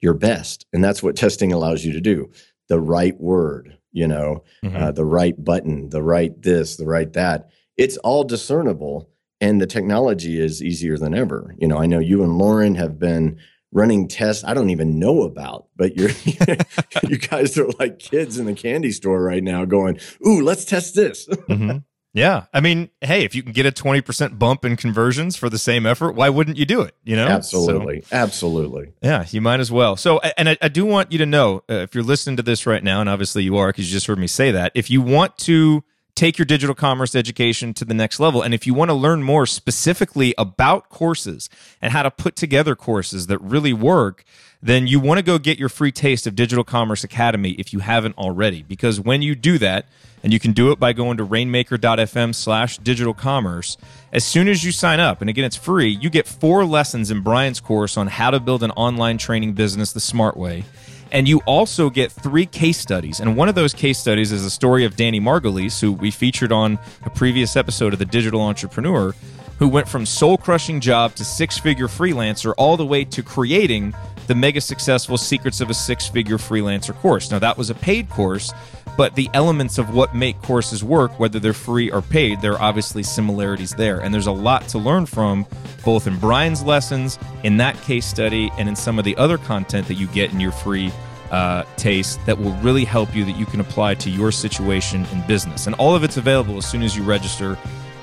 your 0.00 0.14
best. 0.14 0.66
And 0.72 0.82
that's 0.82 1.02
what 1.02 1.16
testing 1.16 1.52
allows 1.52 1.84
you 1.84 1.92
to 1.92 2.00
do. 2.00 2.30
The 2.68 2.80
right 2.80 3.18
word, 3.20 3.76
you 3.92 4.06
know, 4.06 4.44
mm-hmm. 4.64 4.76
uh, 4.76 4.92
the 4.92 5.04
right 5.04 5.42
button, 5.42 5.90
the 5.90 6.02
right 6.02 6.40
this, 6.40 6.76
the 6.76 6.86
right 6.86 7.12
that. 7.14 7.50
It's 7.76 7.96
all 7.98 8.24
discernible. 8.24 9.08
And 9.40 9.60
the 9.60 9.66
technology 9.66 10.38
is 10.38 10.62
easier 10.62 10.98
than 10.98 11.14
ever. 11.14 11.54
You 11.58 11.66
know, 11.66 11.78
I 11.78 11.86
know 11.86 11.98
you 11.98 12.22
and 12.22 12.36
Lauren 12.36 12.74
have 12.74 12.98
been 12.98 13.40
running 13.72 14.08
tests 14.08 14.44
I 14.44 14.54
don't 14.54 14.70
even 14.70 14.98
know 14.98 15.22
about, 15.22 15.66
but 15.76 15.96
you're 15.96 16.10
you 17.08 17.18
guys 17.18 17.56
are 17.58 17.68
like 17.78 17.98
kids 17.98 18.38
in 18.38 18.46
the 18.46 18.54
candy 18.54 18.92
store 18.92 19.22
right 19.22 19.42
now 19.42 19.64
going, 19.64 19.98
ooh, 20.26 20.42
let's 20.42 20.64
test 20.64 20.94
this. 20.94 21.26
mm-hmm. 21.28 21.78
Yeah. 22.12 22.46
I 22.52 22.60
mean, 22.60 22.90
hey, 23.00 23.24
if 23.24 23.34
you 23.34 23.42
can 23.42 23.52
get 23.52 23.66
a 23.66 23.72
20% 23.72 24.38
bump 24.38 24.64
in 24.64 24.76
conversions 24.76 25.36
for 25.36 25.48
the 25.48 25.58
same 25.58 25.86
effort, 25.86 26.14
why 26.14 26.28
wouldn't 26.28 26.56
you 26.56 26.64
do 26.64 26.80
it? 26.82 26.94
You 27.04 27.16
know? 27.16 27.28
Absolutely. 27.28 28.02
So, 28.02 28.16
Absolutely. 28.16 28.92
Yeah, 29.00 29.24
you 29.30 29.40
might 29.40 29.60
as 29.60 29.70
well. 29.70 29.96
So, 29.96 30.18
and 30.18 30.48
I, 30.48 30.56
I 30.60 30.68
do 30.68 30.84
want 30.84 31.12
you 31.12 31.18
to 31.18 31.26
know 31.26 31.62
uh, 31.70 31.74
if 31.74 31.94
you're 31.94 32.04
listening 32.04 32.36
to 32.38 32.42
this 32.42 32.66
right 32.66 32.82
now, 32.82 33.00
and 33.00 33.08
obviously 33.08 33.44
you 33.44 33.56
are 33.58 33.68
because 33.68 33.88
you 33.88 33.92
just 33.92 34.06
heard 34.06 34.18
me 34.18 34.26
say 34.26 34.50
that, 34.50 34.72
if 34.74 34.90
you 34.90 35.00
want 35.00 35.38
to 35.38 35.84
take 36.20 36.36
your 36.36 36.44
digital 36.44 36.74
commerce 36.74 37.14
education 37.14 37.72
to 37.72 37.82
the 37.82 37.94
next 37.94 38.20
level, 38.20 38.42
and 38.42 38.52
if 38.52 38.66
you 38.66 38.74
want 38.74 38.90
to 38.90 38.94
learn 38.94 39.22
more 39.22 39.46
specifically 39.46 40.34
about 40.36 40.90
courses 40.90 41.48
and 41.80 41.94
how 41.94 42.02
to 42.02 42.10
put 42.10 42.36
together 42.36 42.76
courses 42.76 43.26
that 43.28 43.40
really 43.40 43.72
work, 43.72 44.22
then 44.62 44.86
you 44.86 45.00
want 45.00 45.16
to 45.16 45.24
go 45.24 45.38
get 45.38 45.58
your 45.58 45.70
free 45.70 45.90
taste 45.90 46.26
of 46.26 46.34
Digital 46.34 46.62
Commerce 46.62 47.02
Academy 47.02 47.52
if 47.52 47.72
you 47.72 47.78
haven't 47.78 48.18
already. 48.18 48.62
Because 48.62 49.00
when 49.00 49.22
you 49.22 49.34
do 49.34 49.56
that, 49.58 49.86
and 50.22 50.34
you 50.34 50.38
can 50.38 50.52
do 50.52 50.70
it 50.70 50.78
by 50.78 50.92
going 50.92 51.16
to 51.16 51.24
rainmaker.fm 51.24 52.34
slash 52.34 52.76
digital 52.76 53.14
commerce. 53.14 53.78
As 54.12 54.22
soon 54.22 54.48
as 54.48 54.62
you 54.62 54.72
sign 54.72 55.00
up, 55.00 55.22
and 55.22 55.30
again, 55.30 55.46
it's 55.46 55.56
free, 55.56 55.88
you 55.88 56.10
get 56.10 56.28
four 56.28 56.66
lessons 56.66 57.10
in 57.10 57.22
Brian's 57.22 57.60
course 57.60 57.96
on 57.96 58.08
how 58.08 58.30
to 58.30 58.38
build 58.38 58.62
an 58.62 58.72
online 58.72 59.16
training 59.16 59.54
business 59.54 59.94
the 59.94 60.00
smart 60.00 60.36
way. 60.36 60.64
And 61.12 61.28
you 61.28 61.40
also 61.46 61.90
get 61.90 62.12
three 62.12 62.46
case 62.46 62.78
studies. 62.78 63.20
And 63.20 63.36
one 63.36 63.48
of 63.48 63.54
those 63.54 63.74
case 63.74 63.98
studies 63.98 64.30
is 64.30 64.44
the 64.44 64.50
story 64.50 64.84
of 64.84 64.96
Danny 64.96 65.20
Margulies, 65.20 65.80
who 65.80 65.92
we 65.92 66.10
featured 66.10 66.52
on 66.52 66.78
a 67.02 67.10
previous 67.10 67.56
episode 67.56 67.92
of 67.92 67.98
The 67.98 68.04
Digital 68.06 68.40
Entrepreneur, 68.40 69.14
who 69.60 69.68
went 69.68 69.86
from 69.86 70.04
soul 70.04 70.36
crushing 70.36 70.80
job 70.80 71.14
to 71.14 71.24
six 71.24 71.58
figure 71.58 71.86
freelancer 71.86 72.52
all 72.58 72.76
the 72.76 72.84
way 72.84 73.04
to 73.04 73.22
creating 73.22 73.94
the 74.26 74.34
mega 74.34 74.60
successful 74.60 75.18
Secrets 75.18 75.60
of 75.60 75.70
a 75.70 75.74
Six 75.74 76.06
Figure 76.06 76.38
Freelancer 76.38 76.94
course. 76.94 77.32
Now, 77.32 77.40
that 77.40 77.58
was 77.58 77.68
a 77.68 77.74
paid 77.74 78.08
course, 78.08 78.52
but 78.96 79.16
the 79.16 79.28
elements 79.34 79.76
of 79.76 79.92
what 79.92 80.14
make 80.14 80.40
courses 80.40 80.84
work, 80.84 81.18
whether 81.18 81.40
they're 81.40 81.52
free 81.52 81.90
or 81.90 82.00
paid, 82.00 82.40
there 82.40 82.52
are 82.52 82.62
obviously 82.62 83.02
similarities 83.02 83.72
there. 83.72 83.98
And 83.98 84.14
there's 84.14 84.28
a 84.28 84.32
lot 84.32 84.68
to 84.68 84.78
learn 84.78 85.06
from 85.06 85.46
both 85.84 86.06
in 86.06 86.16
Brian's 86.20 86.62
lessons, 86.62 87.18
in 87.42 87.56
that 87.56 87.74
case 87.82 88.06
study, 88.06 88.52
and 88.56 88.68
in 88.68 88.76
some 88.76 89.00
of 89.00 89.04
the 89.04 89.16
other 89.16 89.36
content 89.36 89.88
that 89.88 89.94
you 89.94 90.06
get 90.06 90.32
in 90.32 90.38
your 90.38 90.52
free 90.52 90.92
uh, 91.32 91.64
taste 91.76 92.24
that 92.26 92.38
will 92.38 92.54
really 92.58 92.84
help 92.84 93.14
you 93.16 93.24
that 93.24 93.36
you 93.36 93.46
can 93.46 93.58
apply 93.58 93.94
to 93.96 94.10
your 94.10 94.30
situation 94.30 95.04
in 95.06 95.26
business. 95.26 95.66
And 95.66 95.74
all 95.74 95.96
of 95.96 96.04
it's 96.04 96.18
available 96.18 96.56
as 96.56 96.66
soon 96.66 96.84
as 96.84 96.96
you 96.96 97.02
register. 97.02 97.58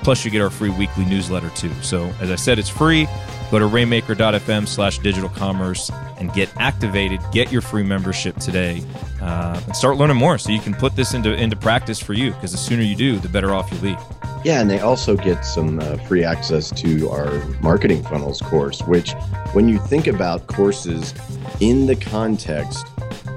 Plus, 0.08 0.24
you 0.24 0.30
get 0.30 0.40
our 0.40 0.48
free 0.48 0.70
weekly 0.70 1.04
newsletter 1.04 1.50
too. 1.50 1.70
So, 1.82 2.10
as 2.18 2.30
I 2.30 2.36
said, 2.36 2.58
it's 2.58 2.70
free. 2.70 3.06
Go 3.50 3.58
to 3.58 3.66
rainmaker.fm 3.66 4.66
slash 4.66 5.00
digital 5.00 5.28
commerce 5.28 5.90
and 6.16 6.32
get 6.32 6.48
activated. 6.56 7.20
Get 7.30 7.52
your 7.52 7.60
free 7.60 7.82
membership 7.82 8.34
today 8.36 8.82
uh, 9.20 9.60
and 9.66 9.76
start 9.76 9.98
learning 9.98 10.16
more 10.16 10.38
so 10.38 10.50
you 10.50 10.60
can 10.60 10.72
put 10.72 10.96
this 10.96 11.12
into, 11.12 11.34
into 11.34 11.56
practice 11.56 12.00
for 12.00 12.14
you 12.14 12.30
because 12.30 12.52
the 12.52 12.56
sooner 12.56 12.80
you 12.80 12.96
do, 12.96 13.18
the 13.18 13.28
better 13.28 13.52
off 13.52 13.70
you 13.70 13.76
leave. 13.80 13.98
Yeah, 14.46 14.62
and 14.62 14.70
they 14.70 14.80
also 14.80 15.14
get 15.14 15.44
some 15.44 15.78
uh, 15.78 15.98
free 15.98 16.24
access 16.24 16.70
to 16.80 17.10
our 17.10 17.44
marketing 17.60 18.02
funnels 18.04 18.40
course, 18.40 18.80
which, 18.84 19.12
when 19.52 19.68
you 19.68 19.78
think 19.78 20.06
about 20.06 20.46
courses 20.46 21.12
in 21.60 21.84
the 21.84 21.96
context 21.96 22.86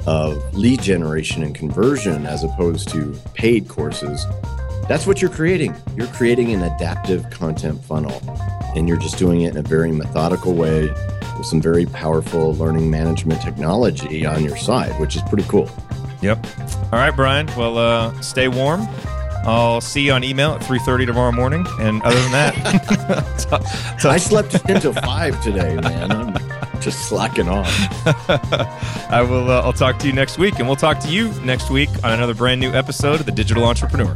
of 0.07 0.41
lead 0.57 0.81
generation 0.81 1.43
and 1.43 1.53
conversion 1.53 2.25
as 2.25 2.45
opposed 2.45 2.87
to 2.89 3.13
paid 3.33 3.67
courses, 3.67 4.25
that's 4.87 5.05
what 5.07 5.21
you're 5.21 5.31
creating. 5.31 5.75
You're 5.95 6.07
creating 6.07 6.51
an 6.51 6.63
adaptive 6.63 7.29
content 7.29 7.83
funnel, 7.83 8.21
and 8.75 8.87
you're 8.87 8.97
just 8.97 9.17
doing 9.17 9.41
it 9.41 9.51
in 9.51 9.57
a 9.57 9.61
very 9.61 9.91
methodical 9.91 10.53
way 10.53 10.89
with 11.37 11.45
some 11.45 11.61
very 11.61 11.85
powerful 11.85 12.53
learning 12.55 12.89
management 12.89 13.41
technology 13.41 14.25
on 14.25 14.43
your 14.43 14.57
side, 14.57 14.99
which 14.99 15.15
is 15.15 15.21
pretty 15.23 15.47
cool. 15.47 15.69
Yep. 16.21 16.45
All 16.91 16.99
right, 16.99 17.15
Brian. 17.15 17.47
Well, 17.57 17.77
uh, 17.77 18.21
stay 18.21 18.47
warm. 18.47 18.87
I'll 19.43 19.81
see 19.81 20.01
you 20.05 20.11
on 20.13 20.23
email 20.23 20.51
at 20.53 20.61
3.30 20.61 21.07
tomorrow 21.07 21.31
morning. 21.31 21.65
And 21.79 22.01
other 22.03 22.19
than 22.19 22.31
that... 22.31 23.97
So 23.99 24.09
I 24.09 24.17
slept 24.17 24.55
until 24.69 24.93
5 24.93 25.43
today, 25.43 25.75
man. 25.75 26.11
I'm 26.11 26.81
just 26.81 27.09
slacking 27.09 27.49
off. 27.49 27.67
I 29.11 29.21
will. 29.21 29.51
Uh, 29.51 29.61
I'll 29.61 29.73
talk 29.73 29.99
to 29.99 30.07
you 30.07 30.13
next 30.13 30.37
week, 30.37 30.57
and 30.57 30.67
we'll 30.67 30.77
talk 30.77 30.99
to 31.01 31.09
you 31.09 31.29
next 31.41 31.69
week 31.69 31.89
on 32.03 32.13
another 32.13 32.33
brand 32.33 32.61
new 32.61 32.71
episode 32.71 33.19
of 33.19 33.25
The 33.25 33.31
Digital 33.31 33.65
Entrepreneur. 33.65 34.15